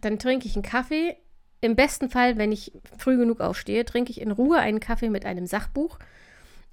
dann 0.00 0.18
trinke 0.18 0.46
ich 0.46 0.56
einen 0.56 0.62
Kaffee. 0.62 1.16
Im 1.60 1.76
besten 1.76 2.08
Fall, 2.08 2.38
wenn 2.38 2.52
ich 2.52 2.72
früh 2.96 3.16
genug 3.16 3.40
aufstehe, 3.40 3.84
trinke 3.84 4.10
ich 4.10 4.20
in 4.20 4.30
Ruhe 4.30 4.58
einen 4.58 4.80
Kaffee 4.80 5.10
mit 5.10 5.26
einem 5.26 5.46
Sachbuch. 5.46 5.98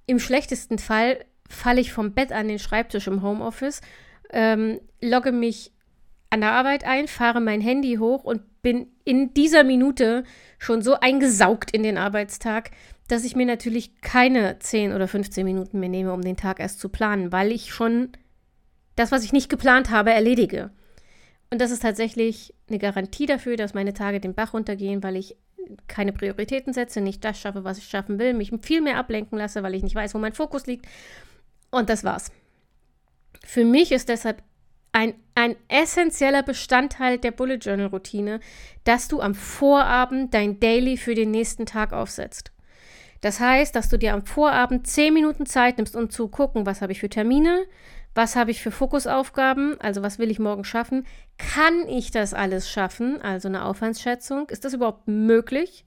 Im 0.05 0.19
schlechtesten 0.19 0.79
Fall 0.79 1.25
falle 1.49 1.81
ich 1.81 1.91
vom 1.91 2.13
Bett 2.13 2.31
an 2.31 2.47
den 2.47 2.59
Schreibtisch 2.59 3.07
im 3.07 3.21
Homeoffice, 3.21 3.81
ähm, 4.31 4.79
logge 5.01 5.31
mich 5.31 5.72
an 6.33 6.41
der 6.41 6.51
Arbeit 6.53 6.83
ein, 6.83 7.07
fahre 7.07 7.39
mein 7.41 7.61
Handy 7.61 7.97
hoch 7.97 8.23
und 8.23 8.41
bin 8.63 8.87
in 9.05 9.35
dieser 9.35 9.63
Minute 9.63 10.23
schon 10.57 10.81
so 10.81 10.99
eingesaugt 10.99 11.69
in 11.69 11.83
den 11.83 11.95
Arbeitstag, 11.95 12.71
dass 13.07 13.23
ich 13.23 13.35
mir 13.35 13.45
natürlich 13.45 14.01
keine 14.01 14.57
10 14.57 14.93
oder 14.93 15.07
15 15.07 15.45
Minuten 15.45 15.79
mehr 15.79 15.89
nehme, 15.89 16.11
um 16.11 16.23
den 16.23 16.35
Tag 16.35 16.59
erst 16.59 16.79
zu 16.79 16.89
planen, 16.89 17.31
weil 17.31 17.51
ich 17.51 17.71
schon 17.71 18.13
das, 18.95 19.11
was 19.11 19.23
ich 19.23 19.31
nicht 19.31 19.47
geplant 19.47 19.91
habe, 19.91 20.11
erledige. 20.11 20.71
Und 21.51 21.61
das 21.61 21.69
ist 21.69 21.83
tatsächlich 21.83 22.55
eine 22.67 22.79
Garantie 22.79 23.27
dafür, 23.27 23.55
dass 23.55 23.75
meine 23.75 23.93
Tage 23.93 24.19
den 24.19 24.33
Bach 24.33 24.55
runtergehen, 24.55 25.03
weil 25.03 25.17
ich 25.17 25.35
keine 25.87 26.13
Prioritäten 26.13 26.73
setze, 26.73 26.99
nicht 26.99 27.23
das 27.23 27.39
schaffe, 27.39 27.63
was 27.63 27.77
ich 27.77 27.85
schaffen 27.85 28.17
will, 28.17 28.33
mich 28.33 28.51
viel 28.63 28.81
mehr 28.81 28.97
ablenken 28.97 29.37
lasse, 29.37 29.61
weil 29.61 29.75
ich 29.75 29.83
nicht 29.83 29.95
weiß, 29.95 30.15
wo 30.15 30.17
mein 30.17 30.33
Fokus 30.33 30.65
liegt. 30.65 30.87
Und 31.69 31.91
das 31.91 32.03
war's. 32.03 32.31
Für 33.45 33.65
mich 33.65 33.91
ist 33.91 34.09
deshalb 34.09 34.41
ein, 34.93 35.15
ein 35.35 35.55
essentieller 35.67 36.43
Bestandteil 36.43 37.17
der 37.17 37.31
Bullet 37.31 37.57
Journal 37.57 37.87
Routine, 37.87 38.39
dass 38.85 39.09
du 39.09 39.19
am 39.19 39.35
Vorabend 39.35 40.33
dein 40.33 40.59
Daily 40.59 40.95
für 40.95 41.15
den 41.15 41.31
nächsten 41.31 41.65
Tag 41.65 41.91
aufsetzt. 41.91 42.51
Das 43.19 43.39
heißt, 43.39 43.75
dass 43.75 43.89
du 43.89 43.97
dir 43.97 44.13
am 44.13 44.25
Vorabend 44.25 44.85
zehn 44.87 45.13
Minuten 45.13 45.45
Zeit 45.45 45.77
nimmst, 45.77 45.95
um 45.95 46.09
zu 46.09 46.27
gucken, 46.27 46.65
was 46.65 46.81
habe 46.81 46.91
ich 46.91 46.99
für 46.99 47.09
Termine, 47.09 47.65
was 48.13 48.35
habe 48.35 48.51
ich 48.51 48.61
für 48.61 48.71
Fokusaufgaben, 48.71 49.79
also 49.81 50.03
was 50.03 50.19
will 50.19 50.29
ich 50.29 50.39
morgen 50.39 50.63
schaffen, 50.63 51.05
kann 51.37 51.87
ich 51.87 52.11
das 52.11 52.33
alles 52.33 52.69
schaffen, 52.69 53.21
also 53.21 53.47
eine 53.47 53.65
Aufwandsschätzung, 53.65 54.49
ist 54.49 54.65
das 54.65 54.73
überhaupt 54.73 55.07
möglich? 55.07 55.85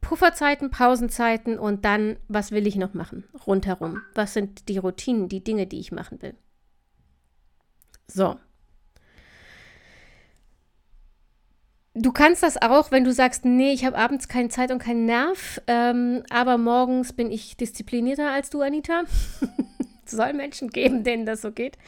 Pufferzeiten, 0.00 0.70
Pausenzeiten 0.70 1.58
und 1.58 1.84
dann, 1.84 2.16
was 2.26 2.50
will 2.50 2.66
ich 2.66 2.76
noch 2.76 2.94
machen, 2.94 3.24
rundherum, 3.46 4.00
was 4.14 4.32
sind 4.32 4.68
die 4.68 4.78
Routinen, 4.78 5.28
die 5.28 5.44
Dinge, 5.44 5.66
die 5.66 5.78
ich 5.78 5.92
machen 5.92 6.20
will. 6.22 6.34
So. 8.12 8.36
Du 11.94 12.12
kannst 12.12 12.42
das 12.42 12.60
auch, 12.60 12.92
wenn 12.92 13.04
du 13.04 13.12
sagst, 13.12 13.44
nee, 13.44 13.72
ich 13.72 13.84
habe 13.84 13.98
abends 13.98 14.28
keine 14.28 14.48
Zeit 14.48 14.70
und 14.70 14.78
keinen 14.78 15.06
Nerv, 15.06 15.60
ähm, 15.66 16.22
aber 16.30 16.56
morgens 16.56 17.12
bin 17.12 17.30
ich 17.30 17.56
disziplinierter 17.56 18.30
als 18.30 18.48
du, 18.48 18.62
Anita. 18.62 19.02
soll 20.10 20.32
Menschen 20.32 20.70
geben, 20.70 21.04
denen 21.04 21.26
das 21.26 21.40
so 21.40 21.52
geht, 21.52 21.78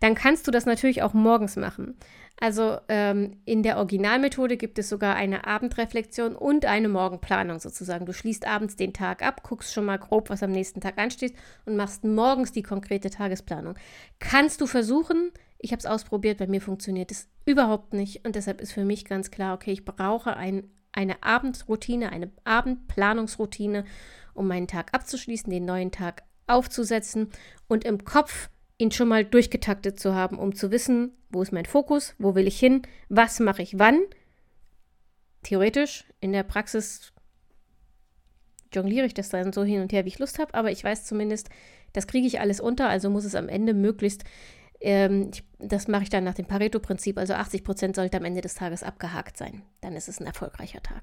dann 0.00 0.14
kannst 0.14 0.46
du 0.46 0.50
das 0.50 0.66
natürlich 0.66 1.02
auch 1.02 1.14
morgens 1.14 1.56
machen. 1.56 1.96
Also 2.42 2.78
ähm, 2.88 3.36
in 3.44 3.62
der 3.62 3.76
Originalmethode 3.76 4.56
gibt 4.56 4.78
es 4.78 4.88
sogar 4.88 5.14
eine 5.14 5.46
Abendreflexion 5.46 6.34
und 6.34 6.64
eine 6.64 6.88
Morgenplanung 6.88 7.60
sozusagen. 7.60 8.06
Du 8.06 8.14
schließt 8.14 8.46
abends 8.46 8.76
den 8.76 8.94
Tag 8.94 9.22
ab, 9.22 9.42
guckst 9.42 9.74
schon 9.74 9.84
mal 9.84 9.98
grob, 9.98 10.30
was 10.30 10.42
am 10.42 10.50
nächsten 10.50 10.80
Tag 10.80 10.96
ansteht 10.96 11.34
und 11.66 11.76
machst 11.76 12.02
morgens 12.02 12.50
die 12.50 12.62
konkrete 12.62 13.10
Tagesplanung. 13.10 13.74
Kannst 14.20 14.62
du 14.62 14.66
versuchen, 14.66 15.32
ich 15.62 15.72
habe 15.72 15.80
es 15.80 15.86
ausprobiert, 15.86 16.38
bei 16.38 16.46
mir 16.46 16.60
funktioniert 16.60 17.10
es 17.10 17.28
überhaupt 17.44 17.92
nicht 17.92 18.24
und 18.24 18.34
deshalb 18.34 18.60
ist 18.60 18.72
für 18.72 18.84
mich 18.84 19.04
ganz 19.04 19.30
klar, 19.30 19.54
okay, 19.54 19.72
ich 19.72 19.84
brauche 19.84 20.36
ein, 20.36 20.70
eine 20.92 21.22
Abendroutine, 21.22 22.12
eine 22.12 22.30
Abendplanungsroutine, 22.44 23.84
um 24.34 24.48
meinen 24.48 24.68
Tag 24.68 24.94
abzuschließen, 24.94 25.50
den 25.50 25.66
neuen 25.66 25.92
Tag 25.92 26.24
aufzusetzen 26.46 27.28
und 27.68 27.84
im 27.84 28.04
Kopf 28.04 28.48
ihn 28.78 28.90
schon 28.90 29.08
mal 29.08 29.24
durchgetaktet 29.24 30.00
zu 30.00 30.14
haben, 30.14 30.38
um 30.38 30.54
zu 30.54 30.70
wissen, 30.70 31.12
wo 31.28 31.42
ist 31.42 31.52
mein 31.52 31.66
Fokus, 31.66 32.14
wo 32.18 32.34
will 32.34 32.46
ich 32.46 32.58
hin, 32.58 32.82
was 33.08 33.38
mache 33.38 33.62
ich 33.62 33.78
wann. 33.78 34.00
Theoretisch, 35.42 36.04
in 36.20 36.32
der 36.32 36.42
Praxis 36.42 37.12
jongliere 38.72 39.06
ich 39.06 39.14
das 39.14 39.28
dann 39.28 39.52
so 39.52 39.64
hin 39.64 39.82
und 39.82 39.92
her, 39.92 40.04
wie 40.04 40.08
ich 40.08 40.18
Lust 40.18 40.38
habe, 40.38 40.54
aber 40.54 40.70
ich 40.70 40.82
weiß 40.82 41.04
zumindest, 41.04 41.50
das 41.92 42.06
kriege 42.06 42.26
ich 42.26 42.40
alles 42.40 42.60
unter, 42.60 42.88
also 42.88 43.10
muss 43.10 43.24
es 43.24 43.34
am 43.34 43.48
Ende 43.48 43.74
möglichst 43.74 44.24
ähm, 44.80 45.30
ich, 45.32 45.44
das 45.58 45.88
mache 45.88 46.04
ich 46.04 46.10
dann 46.10 46.24
nach 46.24 46.34
dem 46.34 46.46
Pareto-Prinzip. 46.46 47.18
Also 47.18 47.34
80 47.34 47.64
Prozent 47.64 47.96
sollte 47.96 48.16
am 48.16 48.24
Ende 48.24 48.40
des 48.40 48.54
Tages 48.54 48.82
abgehakt 48.82 49.36
sein. 49.36 49.62
Dann 49.80 49.94
ist 49.94 50.08
es 50.08 50.20
ein 50.20 50.26
erfolgreicher 50.26 50.82
Tag. 50.82 51.02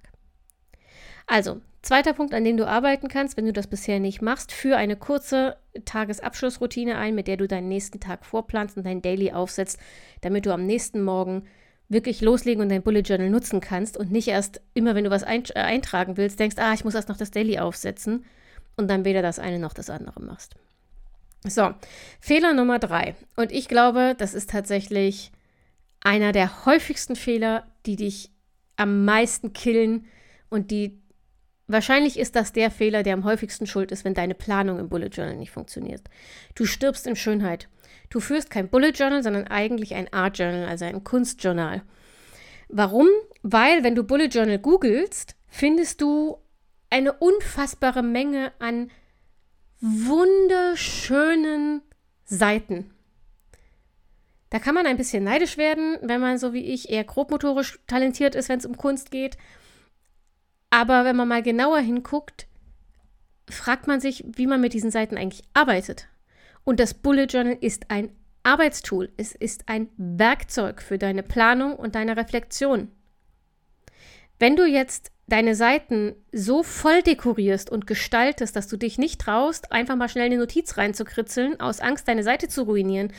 Also, 1.29 1.59
zweiter 1.81 2.13
Punkt, 2.13 2.33
an 2.33 2.45
dem 2.45 2.55
du 2.55 2.65
arbeiten 2.65 3.09
kannst, 3.09 3.35
wenn 3.35 3.45
du 3.45 3.53
das 3.53 3.67
bisher 3.67 3.99
nicht 3.99 4.21
machst, 4.21 4.53
für 4.53 4.77
eine 4.77 4.95
kurze 4.95 5.57
Tagesabschlussroutine 5.83 6.97
ein, 6.97 7.15
mit 7.15 7.27
der 7.27 7.35
du 7.35 7.49
deinen 7.49 7.67
nächsten 7.67 7.99
Tag 7.99 8.25
vorplanst 8.25 8.77
und 8.77 8.85
dein 8.85 9.01
Daily 9.01 9.33
aufsetzt, 9.33 9.77
damit 10.21 10.45
du 10.45 10.53
am 10.53 10.65
nächsten 10.65 11.03
Morgen 11.03 11.43
wirklich 11.89 12.21
loslegen 12.21 12.61
und 12.61 12.69
dein 12.69 12.81
Bullet 12.81 13.01
Journal 13.01 13.29
nutzen 13.29 13.59
kannst 13.59 13.97
und 13.97 14.11
nicht 14.11 14.29
erst 14.29 14.61
immer, 14.73 14.95
wenn 14.95 15.03
du 15.03 15.09
was 15.09 15.23
äh, 15.23 15.53
eintragen 15.55 16.17
willst, 16.17 16.39
denkst, 16.39 16.57
ah, 16.59 16.73
ich 16.73 16.85
muss 16.85 16.95
erst 16.95 17.09
noch 17.09 17.17
das 17.17 17.31
Daily 17.31 17.59
aufsetzen 17.59 18.25
und 18.77 18.89
dann 18.89 19.05
weder 19.05 19.21
das 19.21 19.39
eine 19.39 19.59
noch 19.59 19.73
das 19.73 19.89
andere 19.89 20.21
machst. 20.21 20.55
So, 21.45 21.73
Fehler 22.19 22.53
Nummer 22.53 22.79
drei. 22.79 23.15
Und 23.35 23.51
ich 23.51 23.67
glaube, 23.67 24.15
das 24.17 24.33
ist 24.33 24.49
tatsächlich 24.49 25.31
einer 26.01 26.31
der 26.31 26.65
häufigsten 26.65 27.15
Fehler, 27.15 27.65
die 27.85 27.95
dich 27.95 28.31
am 28.75 29.05
meisten 29.05 29.53
killen 29.53 30.05
und 30.49 30.71
die 30.71 31.01
wahrscheinlich 31.67 32.17
ist 32.17 32.35
das 32.35 32.53
der 32.53 32.71
Fehler, 32.71 33.03
der 33.03 33.13
am 33.13 33.23
häufigsten 33.23 33.67
schuld 33.67 33.91
ist, 33.91 34.05
wenn 34.05 34.13
deine 34.13 34.35
Planung 34.35 34.79
im 34.79 34.89
Bullet 34.89 35.07
Journal 35.07 35.35
nicht 35.35 35.51
funktioniert. 35.51 36.03
Du 36.55 36.65
stirbst 36.65 37.07
in 37.07 37.15
Schönheit. 37.15 37.67
Du 38.09 38.19
führst 38.19 38.49
kein 38.49 38.69
Bullet 38.69 38.91
Journal, 38.91 39.21
sondern 39.21 39.47
eigentlich 39.47 39.93
ein 39.95 40.11
Art 40.13 40.37
Journal, 40.37 40.65
also 40.65 40.85
ein 40.85 41.03
Kunstjournal. 41.03 41.81
Warum? 42.69 43.07
Weil, 43.43 43.83
wenn 43.83 43.95
du 43.95 44.03
Bullet 44.03 44.27
Journal 44.27 44.59
googelst, 44.59 45.35
findest 45.47 46.01
du 46.01 46.37
eine 46.89 47.13
unfassbare 47.13 48.03
Menge 48.03 48.53
an 48.59 48.89
wunderschönen 49.81 51.81
Seiten. 52.25 52.91
Da 54.49 54.59
kann 54.59 54.75
man 54.75 54.87
ein 54.87 54.97
bisschen 54.97 55.23
neidisch 55.23 55.57
werden, 55.57 55.97
wenn 56.01 56.21
man 56.21 56.37
so 56.37 56.53
wie 56.53 56.65
ich 56.65 56.89
eher 56.89 57.03
grobmotorisch 57.03 57.79
talentiert 57.85 58.35
ist, 58.35 58.49
wenn 58.49 58.59
es 58.59 58.65
um 58.65 58.77
Kunst 58.77 59.11
geht. 59.11 59.37
Aber 60.69 61.05
wenn 61.05 61.15
man 61.15 61.27
mal 61.27 61.43
genauer 61.43 61.79
hinguckt, 61.79 62.47
fragt 63.49 63.87
man 63.87 63.99
sich, 63.99 64.23
wie 64.27 64.47
man 64.47 64.61
mit 64.61 64.73
diesen 64.73 64.91
Seiten 64.91 65.17
eigentlich 65.17 65.43
arbeitet. 65.53 66.07
Und 66.63 66.79
das 66.79 66.93
Bullet 66.93 67.25
Journal 67.25 67.57
ist 67.59 67.89
ein 67.89 68.09
Arbeitstool. 68.43 69.11
Es 69.17 69.35
ist 69.35 69.67
ein 69.67 69.89
Werkzeug 69.97 70.81
für 70.81 70.97
deine 70.97 71.23
Planung 71.23 71.75
und 71.75 71.95
deine 71.95 72.15
Reflexion. 72.15 72.89
Wenn 74.39 74.55
du 74.55 74.65
jetzt 74.65 75.11
deine 75.27 75.55
Seiten 75.55 76.15
so 76.31 76.63
voll 76.63 77.01
dekorierst 77.01 77.69
und 77.69 77.85
gestaltest, 77.85 78.55
dass 78.55 78.67
du 78.67 78.77
dich 78.77 78.97
nicht 78.97 79.19
traust, 79.21 79.71
einfach 79.71 79.95
mal 79.95 80.09
schnell 80.09 80.25
eine 80.25 80.37
Notiz 80.37 80.77
reinzukritzeln, 80.77 81.59
aus 81.59 81.81
Angst, 81.81 82.07
deine 82.07 82.23
Seite 82.23 82.47
zu 82.47 82.63
ruinieren, 82.63 83.11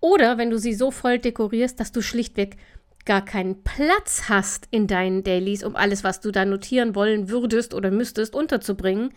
oder 0.00 0.36
wenn 0.36 0.50
du 0.50 0.58
sie 0.58 0.74
so 0.74 0.90
voll 0.90 1.20
dekorierst, 1.20 1.78
dass 1.78 1.92
du 1.92 2.02
schlichtweg 2.02 2.56
gar 3.04 3.24
keinen 3.24 3.62
Platz 3.62 4.24
hast 4.28 4.66
in 4.70 4.88
deinen 4.88 5.22
Dailies, 5.22 5.62
um 5.62 5.76
alles, 5.76 6.02
was 6.02 6.20
du 6.20 6.32
da 6.32 6.44
notieren 6.44 6.96
wollen 6.96 7.28
würdest 7.28 7.74
oder 7.74 7.90
müsstest, 7.90 8.34
unterzubringen, 8.34 9.12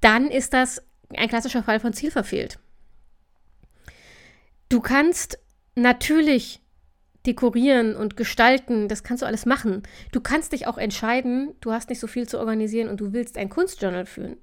dann 0.00 0.30
ist 0.30 0.52
das 0.52 0.82
ein 1.14 1.28
klassischer 1.28 1.62
Fall 1.62 1.80
von 1.80 1.94
Ziel 1.94 2.10
verfehlt. 2.10 2.58
Du 4.68 4.80
kannst 4.80 5.38
natürlich 5.74 6.60
dekorieren 7.26 7.96
und 7.96 8.16
gestalten, 8.16 8.88
das 8.88 9.02
kannst 9.02 9.22
du 9.22 9.26
alles 9.26 9.46
machen. 9.46 9.82
Du 10.12 10.20
kannst 10.20 10.52
dich 10.52 10.66
auch 10.66 10.78
entscheiden, 10.78 11.54
du 11.60 11.72
hast 11.72 11.88
nicht 11.90 12.00
so 12.00 12.06
viel 12.06 12.28
zu 12.28 12.38
organisieren 12.38 12.88
und 12.88 13.00
du 13.00 13.12
willst 13.12 13.36
ein 13.36 13.48
Kunstjournal 13.48 14.06
führen. 14.06 14.36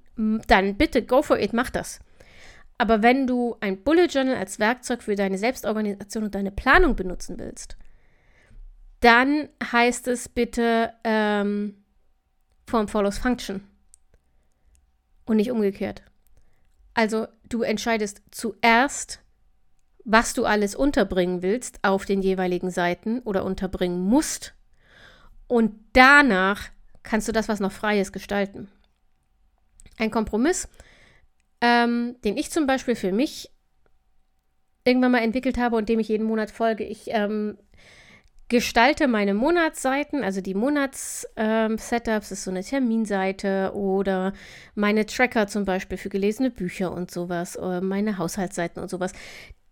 Dann 0.46 0.76
bitte 0.76 1.04
go 1.04 1.22
for 1.22 1.38
it, 1.38 1.52
mach 1.52 1.70
das. 1.70 2.00
Aber 2.78 3.02
wenn 3.02 3.26
du 3.26 3.56
ein 3.60 3.82
Bullet 3.82 4.06
Journal 4.06 4.36
als 4.36 4.58
Werkzeug 4.58 5.02
für 5.02 5.14
deine 5.14 5.38
Selbstorganisation 5.38 6.24
und 6.24 6.34
deine 6.34 6.50
Planung 6.50 6.96
benutzen 6.96 7.38
willst, 7.38 7.76
dann 9.00 9.48
heißt 9.62 10.08
es 10.08 10.28
bitte 10.28 10.92
ähm, 11.04 11.84
Form 12.66 12.88
follows 12.88 13.18
Function 13.18 13.62
und 15.26 15.36
nicht 15.36 15.50
umgekehrt. 15.50 16.02
Also 16.94 17.26
du 17.48 17.62
entscheidest 17.62 18.22
zuerst, 18.30 19.20
was 20.04 20.34
du 20.34 20.44
alles 20.44 20.74
unterbringen 20.74 21.42
willst 21.42 21.78
auf 21.82 22.04
den 22.04 22.22
jeweiligen 22.22 22.70
Seiten 22.70 23.20
oder 23.20 23.44
unterbringen 23.44 24.00
musst. 24.00 24.54
Und 25.46 25.74
danach 25.92 26.68
kannst 27.02 27.28
du 27.28 27.32
das, 27.32 27.48
was 27.48 27.60
noch 27.60 27.72
frei 27.72 28.00
ist, 28.00 28.12
gestalten. 28.12 28.68
Ein 29.98 30.10
Kompromiss, 30.10 30.68
ähm, 31.60 32.16
den 32.24 32.36
ich 32.36 32.50
zum 32.50 32.66
Beispiel 32.66 32.96
für 32.96 33.12
mich 33.12 33.50
irgendwann 34.84 35.12
mal 35.12 35.22
entwickelt 35.22 35.56
habe 35.56 35.76
und 35.76 35.88
dem 35.88 36.00
ich 36.00 36.08
jeden 36.08 36.26
Monat 36.26 36.50
folge. 36.50 36.84
Ich 36.84 37.04
ähm, 37.08 37.56
gestalte 38.48 39.08
meine 39.08 39.32
Monatsseiten, 39.32 40.22
also 40.22 40.40
die 40.40 40.54
Monats-Setups, 40.54 42.30
ähm, 42.30 42.32
ist 42.34 42.44
so 42.44 42.50
eine 42.50 42.62
Terminseite 42.62 43.72
oder 43.74 44.34
meine 44.74 45.06
Tracker 45.06 45.46
zum 45.46 45.64
Beispiel 45.64 45.96
für 45.96 46.10
gelesene 46.10 46.50
Bücher 46.50 46.92
und 46.92 47.10
sowas, 47.10 47.58
oder 47.58 47.80
meine 47.80 48.18
Haushaltsseiten 48.18 48.82
und 48.82 48.90
sowas. 48.90 49.12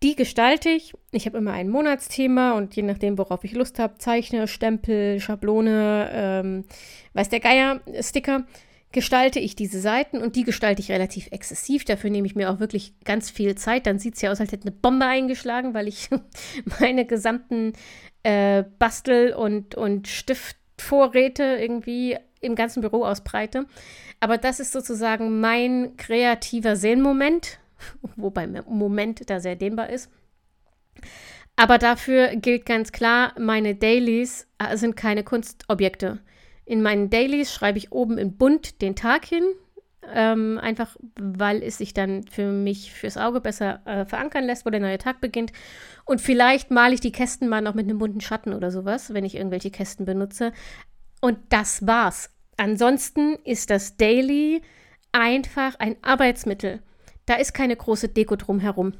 Die 0.02 0.16
gestalte 0.16 0.68
ich. 0.68 0.94
Ich 1.12 1.26
habe 1.26 1.38
immer 1.38 1.52
ein 1.52 1.68
Monatsthema 1.68 2.52
und 2.52 2.74
je 2.74 2.82
nachdem, 2.82 3.18
worauf 3.18 3.44
ich 3.44 3.52
Lust 3.52 3.78
habe, 3.78 3.98
zeichne, 3.98 4.48
Stempel, 4.48 5.20
Schablone, 5.20 6.10
ähm, 6.12 6.64
weiß 7.12 7.28
der 7.28 7.38
Geier, 7.38 7.80
Sticker, 8.00 8.44
gestalte 8.90 9.38
ich 9.38 9.54
diese 9.54 9.80
Seiten 9.80 10.18
und 10.18 10.34
die 10.34 10.42
gestalte 10.42 10.82
ich 10.82 10.90
relativ 10.90 11.28
exzessiv. 11.30 11.84
Dafür 11.84 12.10
nehme 12.10 12.26
ich 12.26 12.34
mir 12.34 12.50
auch 12.50 12.58
wirklich 12.58 12.94
ganz 13.04 13.30
viel 13.30 13.54
Zeit. 13.54 13.86
Dann 13.86 14.00
sieht 14.00 14.16
es 14.16 14.22
ja 14.22 14.32
aus, 14.32 14.40
als 14.40 14.50
hätte 14.50 14.68
eine 14.68 14.76
Bombe 14.76 15.06
eingeschlagen, 15.06 15.72
weil 15.72 15.86
ich 15.86 16.10
meine 16.80 17.06
gesamten 17.06 17.72
äh, 18.24 18.64
Bastel- 18.78 19.34
und, 19.34 19.76
und 19.76 20.08
Stiftvorräte 20.08 21.44
irgendwie 21.60 22.16
im 22.40 22.56
ganzen 22.56 22.80
Büro 22.80 23.04
ausbreite. 23.04 23.66
Aber 24.18 24.36
das 24.36 24.58
ist 24.58 24.72
sozusagen 24.72 25.40
mein 25.40 25.96
kreativer 25.96 26.74
Sehnmoment 26.74 27.60
wobei 28.16 28.46
Moment 28.46 29.28
da 29.28 29.40
sehr 29.40 29.56
dehnbar 29.56 29.90
ist. 29.90 30.10
Aber 31.56 31.78
dafür 31.78 32.36
gilt 32.36 32.66
ganz 32.66 32.92
klar, 32.92 33.34
meine 33.38 33.74
Dailies 33.74 34.48
äh, 34.58 34.76
sind 34.76 34.96
keine 34.96 35.22
Kunstobjekte. 35.22 36.20
In 36.64 36.82
meinen 36.82 37.10
Dailies 37.10 37.52
schreibe 37.52 37.78
ich 37.78 37.92
oben 37.92 38.18
in 38.18 38.36
bunt 38.36 38.80
den 38.80 38.96
Tag 38.96 39.26
hin, 39.26 39.44
ähm, 40.12 40.58
einfach 40.58 40.96
weil 41.20 41.62
es 41.62 41.78
sich 41.78 41.92
dann 41.92 42.24
für 42.24 42.50
mich 42.50 42.92
fürs 42.92 43.16
Auge 43.16 43.40
besser 43.40 43.80
äh, 43.84 44.04
verankern 44.06 44.44
lässt, 44.44 44.64
wo 44.64 44.70
der 44.70 44.80
neue 44.80 44.98
Tag 44.98 45.20
beginnt. 45.20 45.52
Und 46.04 46.20
vielleicht 46.20 46.70
male 46.70 46.94
ich 46.94 47.00
die 47.00 47.12
Kästen 47.12 47.48
mal 47.48 47.60
noch 47.60 47.74
mit 47.74 47.88
einem 47.88 47.98
bunten 47.98 48.20
Schatten 48.20 48.54
oder 48.54 48.70
sowas, 48.70 49.12
wenn 49.12 49.24
ich 49.24 49.36
irgendwelche 49.36 49.70
Kästen 49.70 50.06
benutze. 50.06 50.52
Und 51.20 51.38
das 51.50 51.86
war's. 51.86 52.30
Ansonsten 52.56 53.36
ist 53.44 53.70
das 53.70 53.96
Daily 53.96 54.62
einfach 55.12 55.74
ein 55.78 55.96
Arbeitsmittel. 56.02 56.82
Da 57.26 57.34
ist 57.34 57.54
keine 57.54 57.76
große 57.76 58.08
Deko 58.08 58.36
drumherum. 58.36 58.94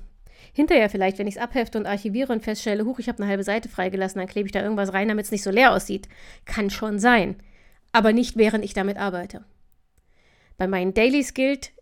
Hinterher 0.53 0.91
vielleicht, 0.91 1.19
wenn 1.19 1.27
ich 1.27 1.37
es 1.37 1.41
abhefte 1.41 1.79
und 1.79 1.87
archiviere 1.87 2.33
und 2.33 2.43
feststelle, 2.43 2.85
huch, 2.85 2.99
ich 2.99 3.09
habe 3.09 3.23
eine 3.23 3.31
halbe 3.31 3.45
Seite 3.45 3.69
freigelassen, 3.69 4.19
dann 4.19 4.29
klebe 4.29 4.47
ich 4.47 4.53
da 4.53 4.63
irgendwas 4.63 4.93
rein, 4.93 5.09
damit 5.09 5.25
es 5.25 5.33
nicht 5.33 5.43
so 5.43 5.51
leer 5.51 5.73
aussieht. 5.73 6.09
Kann 6.45 6.71
schon 6.71 6.99
sein. 6.99 7.37
Aber 7.93 8.13
nicht 8.13 8.37
während 8.37 8.65
ich 8.65 8.75
damit 8.75 8.97
arbeite. 8.97 9.45
Bei 10.59 10.67
meinen 10.67 10.95
Dailies 10.95 11.35
gilt, 11.35 11.73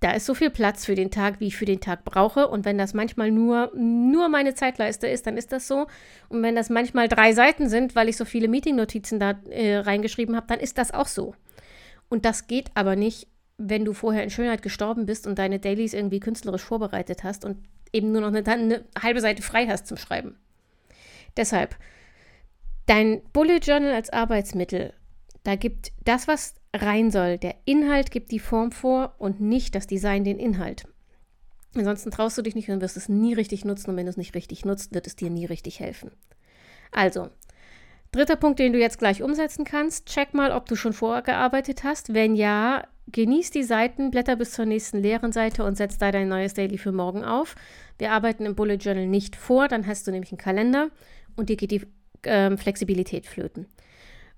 da 0.00 0.12
ist 0.12 0.24
so 0.24 0.34
viel 0.34 0.50
Platz 0.50 0.86
für 0.86 0.94
den 0.94 1.10
Tag, 1.10 1.40
wie 1.40 1.48
ich 1.48 1.56
für 1.56 1.66
den 1.66 1.80
Tag 1.80 2.04
brauche. 2.04 2.48
Und 2.48 2.64
wenn 2.64 2.78
das 2.78 2.94
manchmal 2.94 3.30
nur, 3.30 3.70
nur 3.76 4.28
meine 4.30 4.54
Zeitleiste 4.54 5.06
ist, 5.06 5.26
dann 5.26 5.36
ist 5.36 5.52
das 5.52 5.68
so. 5.68 5.86
Und 6.30 6.42
wenn 6.42 6.56
das 6.56 6.70
manchmal 6.70 7.08
drei 7.08 7.32
Seiten 7.34 7.68
sind, 7.68 7.94
weil 7.94 8.08
ich 8.08 8.16
so 8.16 8.24
viele 8.24 8.48
Meeting-Notizen 8.48 9.20
da 9.20 9.38
äh, 9.50 9.76
reingeschrieben 9.76 10.36
habe, 10.36 10.46
dann 10.46 10.58
ist 10.58 10.78
das 10.78 10.92
auch 10.92 11.06
so. 11.06 11.34
Und 12.08 12.24
das 12.24 12.46
geht 12.46 12.70
aber 12.74 12.96
nicht, 12.96 13.28
wenn 13.60 13.84
du 13.84 13.92
vorher 13.92 14.24
in 14.24 14.30
Schönheit 14.30 14.62
gestorben 14.62 15.06
bist 15.06 15.26
und 15.26 15.38
deine 15.38 15.58
Dailies 15.58 15.92
irgendwie 15.92 16.20
künstlerisch 16.20 16.62
vorbereitet 16.62 17.24
hast 17.24 17.44
und 17.44 17.58
eben 17.92 18.12
nur 18.12 18.22
noch 18.22 18.28
eine, 18.28 18.46
eine 18.46 18.84
halbe 19.00 19.20
Seite 19.20 19.42
frei 19.42 19.66
hast 19.66 19.86
zum 19.86 19.96
Schreiben. 19.96 20.36
Deshalb, 21.36 21.76
dein 22.86 23.20
Bullet 23.32 23.58
Journal 23.58 23.92
als 23.92 24.10
Arbeitsmittel, 24.10 24.94
da 25.42 25.56
gibt 25.56 25.92
das, 26.04 26.26
was 26.26 26.54
rein 26.74 27.10
soll. 27.10 27.38
Der 27.38 27.56
Inhalt 27.64 28.10
gibt 28.10 28.30
die 28.30 28.38
Form 28.38 28.72
vor 28.72 29.14
und 29.18 29.40
nicht 29.40 29.74
das 29.74 29.86
Design 29.86 30.24
den 30.24 30.38
Inhalt. 30.38 30.84
Ansonsten 31.74 32.10
traust 32.10 32.36
du 32.36 32.42
dich 32.42 32.54
nicht 32.54 32.68
und 32.68 32.80
wirst 32.80 32.96
es 32.96 33.08
nie 33.08 33.34
richtig 33.34 33.64
nutzen 33.64 33.90
und 33.90 33.96
wenn 33.96 34.06
du 34.06 34.10
es 34.10 34.16
nicht 34.16 34.34
richtig 34.34 34.64
nutzt, 34.64 34.94
wird 34.94 35.06
es 35.06 35.16
dir 35.16 35.30
nie 35.30 35.44
richtig 35.44 35.80
helfen. 35.80 36.10
Also, 36.90 37.28
dritter 38.10 38.36
Punkt, 38.36 38.58
den 38.58 38.72
du 38.72 38.80
jetzt 38.80 38.98
gleich 38.98 39.22
umsetzen 39.22 39.64
kannst, 39.64 40.06
check 40.06 40.34
mal, 40.34 40.50
ob 40.50 40.66
du 40.66 40.74
schon 40.74 40.92
vorgearbeitet 40.92 41.84
hast. 41.84 42.12
Wenn 42.12 42.34
ja, 42.34 42.84
genieß 43.12 43.50
die 43.50 43.62
Seiten, 43.62 44.10
blätter 44.10 44.36
bis 44.36 44.52
zur 44.52 44.64
nächsten 44.64 44.98
leeren 44.98 45.32
Seite 45.32 45.64
und 45.64 45.76
setz 45.76 45.98
da 45.98 46.12
dein 46.12 46.28
neues 46.28 46.54
Daily 46.54 46.78
für 46.78 46.92
morgen 46.92 47.24
auf. 47.24 47.54
Wir 47.98 48.12
arbeiten 48.12 48.46
im 48.46 48.54
Bullet 48.54 48.76
Journal 48.76 49.06
nicht 49.06 49.36
vor, 49.36 49.68
dann 49.68 49.86
hast 49.86 50.06
du 50.06 50.10
nämlich 50.10 50.32
einen 50.32 50.38
Kalender 50.38 50.90
und 51.36 51.48
dir 51.48 51.56
geht 51.56 51.70
die 51.70 51.86
äh, 52.22 52.56
Flexibilität 52.56 53.26
flöten. 53.26 53.66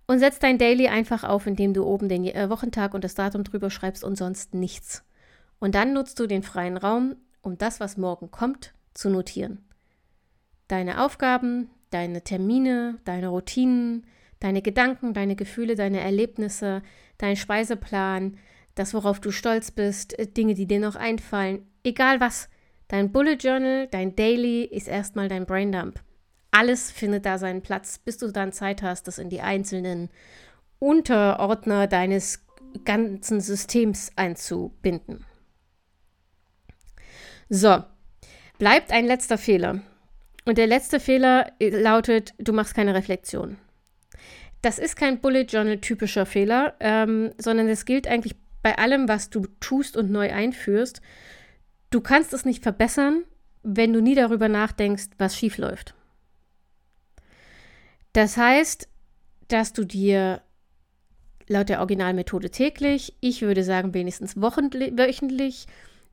Und 0.07 0.19
setz 0.19 0.39
dein 0.39 0.59
Daily 0.59 0.89
einfach 0.89 1.25
auf, 1.25 1.47
indem 1.47 1.75
du 1.75 1.85
oben 1.85 2.09
den 2.09 2.25
äh, 2.25 2.51
Wochentag 2.51 2.95
und 2.95 3.05
das 3.05 3.15
Datum 3.15 3.45
drüber 3.45 3.71
schreibst 3.71 4.05
und 4.05 4.17
sonst 4.17 4.55
nichts. 4.55 5.05
Und 5.59 5.75
dann 5.75 5.93
nutzt 5.93 6.19
du 6.19 6.27
den 6.27 6.43
freien 6.43 6.77
Raum, 6.77 7.17
um 7.41 7.57
das, 7.57 7.81
was 7.81 7.97
morgen 7.97 8.31
kommt, 8.31 8.75
zu 8.95 9.11
notieren. 9.11 9.65
Deine 10.69 11.05
Aufgaben, 11.05 11.71
deine 11.91 12.23
Termine, 12.23 12.99
deine 13.05 13.29
Routinen, 13.29 14.07
deine 14.41 14.63
Gedanken, 14.63 15.15
deine 15.15 15.37
Gefühle, 15.37 15.77
deine 15.77 16.01
Erlebnisse, 16.01 16.83
dein 17.19 17.37
Speiseplan, 17.37 18.39
das, 18.75 18.95
worauf 18.95 19.21
du 19.21 19.31
stolz 19.31 19.71
bist, 19.71 20.19
äh, 20.19 20.27
Dinge, 20.27 20.55
die 20.55 20.67
dir 20.67 20.81
noch 20.81 20.97
einfallen, 20.97 21.67
egal 21.85 22.21
was. 22.21 22.49
Dein 22.89 23.13
Bullet 23.13 23.37
Journal, 23.37 23.89
dein 23.91 24.15
Daily 24.17 24.65
ist 24.65 24.89
erstmal 24.89 25.29
dein 25.29 25.47
Braindump. 25.47 26.01
Alles 26.51 26.91
findet 26.91 27.25
da 27.25 27.39
seinen 27.39 27.63
Platz, 27.63 27.99
bis 27.99 28.19
du 28.19 28.31
dann 28.31 28.53
Zeit 28.53 28.83
hast, 28.83 29.09
das 29.09 29.19
in 29.19 29.31
die 29.31 29.41
einzelnen 29.41 30.11
Unterordner 30.79 31.87
deines 31.87 32.45
ganzen 32.85 33.41
Systems 33.41 34.11
einzubinden. 34.17 35.25
So, 37.49 37.83
bleibt 38.59 38.93
ein 38.93 39.07
letzter 39.07 39.39
Fehler. 39.39 39.81
Und 40.45 40.59
der 40.59 40.67
letzte 40.67 41.01
Fehler 41.01 41.53
lautet, 41.61 42.35
du 42.39 42.53
machst 42.53 42.75
keine 42.75 42.95
Reflexion. 42.95 43.59
Das 44.61 44.79
ist 44.79 44.97
kein 44.97 45.21
Bullet 45.21 45.45
Journal 45.45 45.79
typischer 45.79 46.27
Fehler, 46.27 46.75
ähm, 46.81 47.33
sondern 47.39 47.69
es 47.69 47.85
gilt 47.85 48.07
eigentlich 48.07 48.37
bei 48.63 48.79
allem, 48.79 49.09
was 49.09 49.31
du 49.31 49.47
tust 49.61 49.97
und 49.97 50.11
neu 50.11 50.33
einführst. 50.33 51.03
Du 51.91 52.01
kannst 52.01 52.33
es 52.33 52.45
nicht 52.45 52.63
verbessern, 52.63 53.25
wenn 53.63 53.93
du 53.93 54.01
nie 54.01 54.15
darüber 54.15 54.49
nachdenkst, 54.49 55.11
was 55.19 55.37
schief 55.37 55.59
läuft. 55.59 55.95
Das 58.13 58.37
heißt, 58.37 58.89
dass 59.49 59.73
du 59.73 59.85
dir 59.85 60.43
laut 61.49 61.69
der 61.69 61.81
Originalmethode 61.81 62.51
täglich, 62.51 63.15
ich 63.21 63.43
würde 63.43 63.65
sagen 63.65 63.95
wenigstens 63.95 64.37
wöchentlich, 64.37 65.67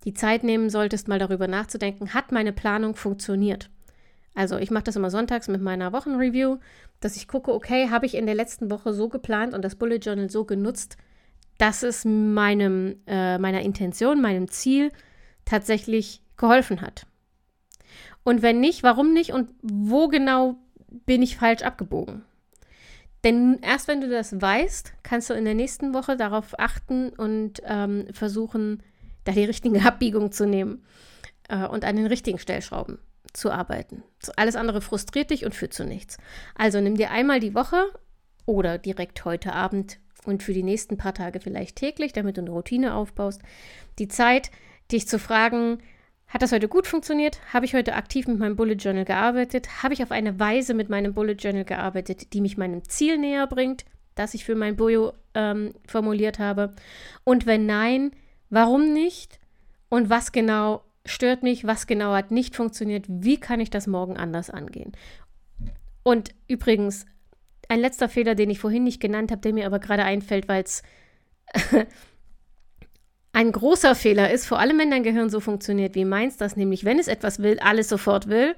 die 0.06 0.14
Zeit 0.14 0.44
nehmen 0.44 0.70
solltest, 0.70 1.08
mal 1.08 1.20
darüber 1.20 1.48
nachzudenken, 1.48 2.14
hat 2.14 2.32
meine 2.32 2.54
Planung 2.54 2.96
funktioniert? 2.96 3.70
Also 4.34 4.58
ich 4.58 4.72
mache 4.72 4.86
das 4.86 4.96
immer 4.96 5.10
sonntags 5.10 5.48
mit 5.48 5.62
meiner 5.62 5.92
Wochenreview, 5.92 6.58
dass 7.00 7.16
ich 7.16 7.28
gucke, 7.28 7.54
okay, 7.54 7.90
habe 7.90 8.06
ich 8.06 8.16
in 8.16 8.26
der 8.26 8.36
letzten 8.36 8.72
Woche 8.72 8.94
so 8.94 9.10
geplant 9.10 9.54
und 9.54 9.64
das 9.64 9.76
Bullet 9.76 9.98
Journal 9.98 10.30
so 10.30 10.46
genutzt, 10.46 10.98
dass 11.60 11.84
es 11.84 12.06
meinem, 12.06 12.96
äh, 13.06 13.38
meiner 13.38 13.62
Intention, 13.62 14.22
meinem 14.22 14.48
Ziel 14.48 14.92
tatsächlich 15.46 16.24
geholfen 16.38 16.82
hat. 16.82 17.06
Und 18.24 18.42
wenn 18.42 18.60
nicht, 18.60 18.82
warum 18.82 19.14
nicht 19.14 19.34
und 19.34 19.52
wo 19.62 20.08
genau 20.08 20.56
bin 21.06 21.22
ich 21.22 21.38
falsch 21.38 21.62
abgebogen. 21.62 22.24
Denn 23.24 23.60
erst 23.62 23.88
wenn 23.88 24.02
du 24.02 24.10
das 24.10 24.42
weißt, 24.42 24.94
kannst 25.04 25.30
du 25.30 25.34
in 25.34 25.46
der 25.46 25.54
nächsten 25.54 25.94
Woche 25.94 26.16
darauf 26.16 26.58
achten 26.58 27.10
und 27.10 27.62
ähm, 27.66 28.08
versuchen, 28.14 28.82
da 29.26 29.34
die 29.34 29.44
richtige 29.44 29.82
Abbiegung 29.86 30.32
zu 30.32 30.48
nehmen 30.48 30.84
äh, 31.50 31.68
und 31.68 31.84
an 31.84 31.98
den 31.98 32.06
richtigen 32.06 32.40
Stellschrauben 32.40 33.00
zu 33.34 33.52
arbeiten. 33.52 34.04
Alles 34.38 34.56
andere 34.56 34.82
frustriert 34.82 35.30
dich 35.30 35.46
und 35.46 35.54
führt 35.54 35.74
zu 35.74 35.84
nichts. 35.84 36.18
Also 36.56 36.80
nimm 36.80 36.96
dir 36.96 37.12
einmal 37.12 37.42
die 37.42 37.54
Woche 37.54 37.92
oder 38.46 38.78
direkt 38.78 39.26
heute 39.26 39.54
Abend 39.54 40.00
und 40.26 40.44
für 40.44 40.54
die 40.54 40.64
nächsten 40.64 40.98
paar 40.98 41.14
Tage 41.14 41.40
vielleicht 41.40 41.76
täglich, 41.76 42.14
damit 42.14 42.38
du 42.38 42.42
eine 42.42 42.52
Routine 42.52 42.94
aufbaust, 42.94 43.42
die 43.98 44.08
Zeit, 44.08 44.52
dich 44.92 45.08
zu 45.08 45.20
fragen, 45.20 45.80
hat 46.30 46.44
das 46.44 46.52
heute 46.52 46.68
gut 46.68 46.86
funktioniert? 46.86 47.40
Habe 47.54 47.66
ich 47.66 47.74
heute 47.74 47.96
aktiv 47.96 48.28
mit 48.28 48.38
meinem 48.38 48.56
Bullet 48.56 48.76
Journal 48.76 49.06
gearbeitet? 49.06 49.82
Habe 49.84 49.96
ich 49.96 50.04
auf 50.04 50.12
eine 50.12 50.40
Weise 50.40 50.76
mit 50.76 50.88
meinem 50.88 51.14
Bullet 51.16 51.34
Journal 51.34 51.66
gearbeitet, 51.66 52.34
die 52.34 52.42
mich 52.42 52.56
meinem 52.56 52.88
Ziel 52.88 53.18
näher 53.18 53.48
bringt, 53.48 53.84
das 54.14 54.36
ich 54.36 54.46
für 54.46 54.56
mein 54.56 54.76
Bojo 54.76 55.14
ähm, 55.34 55.74
formuliert 55.88 56.38
habe? 56.38 56.76
Und 57.24 57.48
wenn 57.48 57.66
nein, 57.66 58.12
warum 58.52 58.94
nicht? 58.94 59.40
Und 59.90 60.12
was 60.12 60.32
genau 60.32 60.84
stört 61.04 61.42
mich? 61.42 61.66
Was 61.66 61.88
genau 61.88 62.14
hat 62.14 62.30
nicht 62.30 62.56
funktioniert? 62.56 63.06
Wie 63.08 63.40
kann 63.40 63.60
ich 63.60 63.72
das 63.72 63.88
morgen 63.88 64.16
anders 64.16 64.52
angehen? 64.52 64.92
Und 66.04 66.36
übrigens, 66.48 67.08
ein 67.70 67.80
letzter 67.80 68.10
Fehler, 68.10 68.36
den 68.36 68.50
ich 68.50 68.60
vorhin 68.60 68.84
nicht 68.84 69.00
genannt 69.00 69.32
habe, 69.32 69.42
der 69.42 69.54
mir 69.54 69.66
aber 69.66 69.80
gerade 69.80 70.04
einfällt, 70.04 70.50
weil 70.50 70.64
es 70.64 70.84
ein 73.32 73.52
großer 73.52 73.96
Fehler 73.96 74.32
ist, 74.32 74.46
vor 74.48 74.60
allem 74.60 74.80
wenn 74.80 74.92
dein 74.92 75.04
Gehirn 75.04 75.30
so 75.30 75.40
funktioniert 75.40 75.96
wie 75.96 76.04
meins, 76.04 76.36
dass 76.36 76.58
nämlich, 76.58 76.84
wenn 76.84 77.00
es 77.00 77.08
etwas 77.08 77.40
will, 77.40 77.60
alles 77.60 77.88
sofort 77.88 78.28
will. 78.28 78.56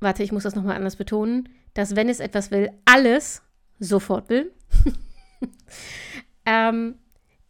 Warte, 0.00 0.22
ich 0.22 0.32
muss 0.32 0.44
das 0.44 0.54
nochmal 0.54 0.76
anders 0.76 0.96
betonen, 0.96 1.48
dass 1.74 1.96
wenn 1.96 2.08
es 2.08 2.20
etwas 2.20 2.50
will, 2.50 2.70
alles 2.84 3.42
sofort 3.80 4.28
will. 4.28 4.52
ähm, 6.46 6.94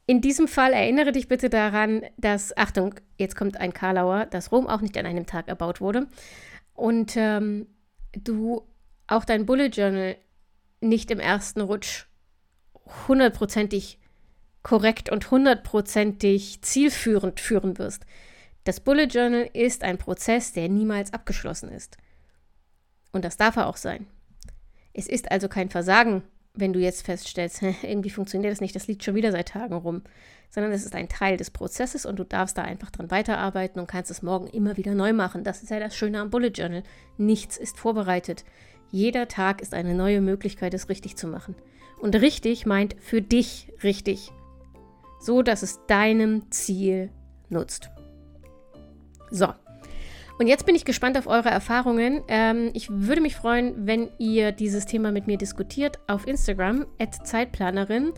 in 0.07 0.21
diesem 0.21 0.49
Fall 0.49 0.73
erinnere 0.73 1.13
dich 1.13 1.29
bitte 1.29 1.51
daran, 1.51 2.03
dass, 2.17 2.57
Achtung, 2.57 2.95
jetzt 3.19 3.37
kommt 3.37 3.59
ein 3.59 3.75
Karlauer, 3.75 4.27
dass 4.27 4.51
Rom 4.51 4.67
auch 4.67 4.81
nicht 4.81 4.97
an 4.97 5.07
einem 5.07 5.27
Tag 5.27 5.49
erbaut 5.49 5.81
wurde 5.81 6.07
und 6.75 7.15
ähm, 7.17 7.67
du 8.13 8.63
auch 9.07 9.25
dein 9.25 9.47
Bullet 9.47 9.69
Journal 9.69 10.17
nicht 10.85 11.11
im 11.11 11.21
ersten 11.21 11.61
Rutsch 11.61 12.07
hundertprozentig 13.09 13.99
korrekt 14.63 15.11
und 15.11 15.31
hundertprozentig 15.31 16.63
zielführend 16.63 17.41
führen 17.41 17.79
wirst. 17.79 18.05
Das 18.65 18.81
Bullet 18.81 19.07
Journal 19.07 19.49
ist 19.53 19.85
ein 19.85 19.99
Prozess, 19.99 20.53
der 20.53 20.69
niemals 20.69 21.13
abgeschlossen 21.13 21.71
ist. 21.71 21.99
Und 23.13 23.25
das 23.25 23.37
darf 23.37 23.57
er 23.57 23.67
auch 23.69 23.77
sein. 23.77 24.07
Es 24.95 25.07
ist 25.07 25.31
also 25.31 25.49
kein 25.49 25.69
Versagen, 25.69 26.23
wenn 26.55 26.73
du 26.73 26.81
jetzt 26.81 27.05
feststellst, 27.05 27.63
irgendwie 27.83 28.11
funktioniert 28.11 28.53
das 28.53 28.61
nicht, 28.61 28.75
das 28.75 28.87
liegt 28.87 29.05
schon 29.05 29.15
wieder 29.15 29.33
seit 29.33 29.49
Tagen 29.49 29.75
rum, 29.75 30.03
sondern 30.51 30.73
es 30.73 30.85
ist 30.85 30.95
ein 30.95 31.09
Teil 31.09 31.37
des 31.37 31.51
Prozesses 31.51 32.07
und 32.07 32.17
du 32.17 32.25
darfst 32.25 32.57
da 32.57 32.63
einfach 32.63 32.91
dran 32.91 33.11
weiterarbeiten 33.11 33.81
und 33.81 33.89
kannst 33.89 34.11
es 34.11 34.23
morgen 34.23 34.47
immer 34.47 34.77
wieder 34.77 34.95
neu 34.95 35.13
machen. 35.13 35.45
Das 35.45 35.63
ist 35.63 35.71
ja 35.71 35.81
das 35.81 35.97
Schöne 35.97 36.21
am 36.21 36.31
Bullet 36.31 36.53
Journal. 36.55 36.85
Nichts 37.19 37.57
ist 37.57 37.79
vorbereitet. 37.79 38.45
Jeder 38.95 39.27
Tag 39.27 39.61
ist 39.61 39.75
eine 39.75 39.95
neue 39.95 40.21
Möglichkeit, 40.21 40.73
es 40.73 40.89
richtig 40.89 41.17
zu 41.17 41.27
machen. 41.27 41.57
Und 42.01 42.15
richtig 42.15 42.65
meint 42.65 42.95
für 43.01 43.21
dich 43.21 43.73
richtig 43.83 44.31
so 45.25 45.43
dass 45.43 45.63
es 45.63 45.81
deinem 45.87 46.51
Ziel 46.51 47.11
nutzt. 47.49 47.91
So. 49.31 49.49
Und 50.39 50.49
jetzt 50.49 50.67
bin 50.67 50.75
ich 50.75 50.85
gespannt 50.85 51.17
auf 51.17 51.27
eure 51.27 51.49
Erfahrungen. 51.49 52.23
Ähm, 52.29 52.71
ich 52.75 52.91
würde 52.91 53.21
mich 53.21 53.37
freuen, 53.37 53.87
wenn 53.87 54.11
ihr 54.19 54.53
dieses 54.53 54.85
Thema 54.85 55.13
mit 55.13 55.27
mir 55.27 55.39
diskutiert 55.39 55.99
auf 56.09 56.27
Instagram, 56.27 56.87
Zeitplanerin. 57.25 58.13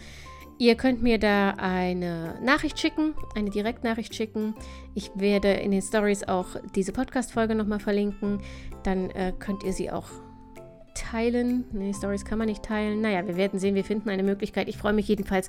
Ihr 0.58 0.74
könnt 0.74 1.02
mir 1.02 1.18
da 1.18 1.50
eine 1.58 2.38
Nachricht 2.42 2.80
schicken, 2.80 3.14
eine 3.34 3.50
Direktnachricht 3.50 4.14
schicken. 4.14 4.54
Ich 4.94 5.10
werde 5.14 5.52
in 5.52 5.70
den 5.70 5.82
Stories 5.82 6.24
auch 6.24 6.46
diese 6.74 6.92
Podcast-Folge 6.92 7.54
nochmal 7.54 7.80
verlinken. 7.80 8.40
Dann 8.82 9.10
äh, 9.10 9.34
könnt 9.38 9.62
ihr 9.62 9.74
sie 9.74 9.90
auch 9.90 10.08
teilen. 10.96 11.64
Nee, 11.72 11.92
Stories 11.92 12.24
kann 12.24 12.38
man 12.38 12.48
nicht 12.48 12.62
teilen. 12.62 13.00
Naja, 13.00 13.26
wir 13.26 13.36
werden 13.36 13.60
sehen, 13.60 13.74
wir 13.74 13.84
finden 13.84 14.08
eine 14.08 14.22
Möglichkeit. 14.22 14.68
Ich 14.68 14.78
freue 14.78 14.92
mich 14.92 15.06
jedenfalls, 15.06 15.48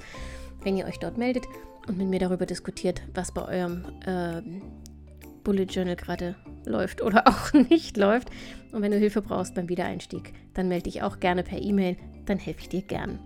wenn 0.63 0.77
ihr 0.77 0.85
euch 0.85 0.99
dort 0.99 1.17
meldet 1.17 1.45
und 1.87 1.97
mit 1.97 2.07
mir 2.07 2.19
darüber 2.19 2.45
diskutiert, 2.45 3.01
was 3.13 3.31
bei 3.31 3.41
eurem 3.43 3.85
äh, 4.05 4.41
Bullet 5.43 5.63
Journal 5.63 5.95
gerade 5.95 6.35
läuft 6.65 7.01
oder 7.01 7.25
auch 7.27 7.53
nicht 7.53 7.97
läuft. 7.97 8.29
Und 8.71 8.81
wenn 8.81 8.91
du 8.91 8.97
Hilfe 8.97 9.21
brauchst 9.21 9.55
beim 9.55 9.69
Wiedereinstieg, 9.69 10.33
dann 10.53 10.67
melde 10.67 10.83
dich 10.83 11.01
auch 11.01 11.19
gerne 11.19 11.43
per 11.43 11.59
E-Mail, 11.59 11.95
dann 12.25 12.37
helfe 12.37 12.61
ich 12.61 12.69
dir 12.69 12.81
gern. 12.81 13.19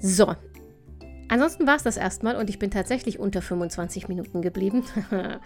So, 0.00 0.34
ansonsten 1.28 1.66
war 1.66 1.76
es 1.76 1.82
das 1.82 1.96
erstmal 1.96 2.36
und 2.36 2.50
ich 2.50 2.58
bin 2.58 2.70
tatsächlich 2.70 3.18
unter 3.18 3.40
25 3.40 4.08
Minuten 4.08 4.42
geblieben. 4.42 4.84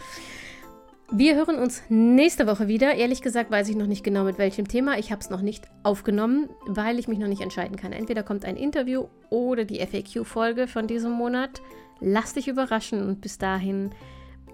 Wir 1.12 1.35
hören 1.35 1.59
uns 1.59 1.83
nächste 1.88 2.46
Woche 2.46 2.68
wieder. 2.68 2.94
Ehrlich 2.94 3.20
gesagt 3.20 3.51
weiß 3.51 3.68
ich 3.68 3.77
noch 3.77 3.87
nicht 3.87 4.05
genau 4.05 4.25
mit 4.25 4.38
welchem 4.38 4.68
Thema. 4.68 4.96
Ich 4.96 5.11
habe 5.11 5.20
es 5.20 5.29
noch 5.29 5.40
nicht 5.40 5.68
aufgenommen, 5.83 6.49
weil 6.66 6.99
ich 7.01 7.09
mich 7.09 7.18
noch 7.18 7.27
nicht 7.27 7.42
entscheiden 7.42 7.77
kann. 7.77 7.92
Entweder 7.92 8.23
kommt 8.23 8.44
ein 8.44 8.57
Interview 8.57 9.07
oder 9.29 9.64
die 9.64 9.85
FAQ-Folge 9.85 10.68
von 10.68 10.87
diesem 10.87 11.11
Monat. 11.11 11.62
Lass 11.99 12.35
dich 12.35 12.46
überraschen 12.46 13.07
und 13.07 13.20
bis 13.20 13.38
dahin 13.38 13.90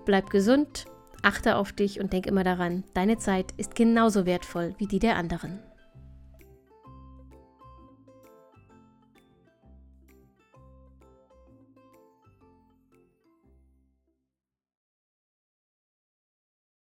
bleib 0.07 0.31
gesund 0.31 0.87
Achte 1.23 1.57
auf 1.57 1.73
dich 1.73 1.99
und 1.99 2.13
denk 2.13 2.27
immer 2.27 2.45
daran, 2.45 2.85
deine 2.95 3.19
Zeit 3.19 3.47
ist 3.57 3.75
genauso 3.75 4.27
wertvoll 4.27 4.75
wie 4.79 4.87
die 4.87 5.01
der 5.01 5.17
anderen. 5.17 5.59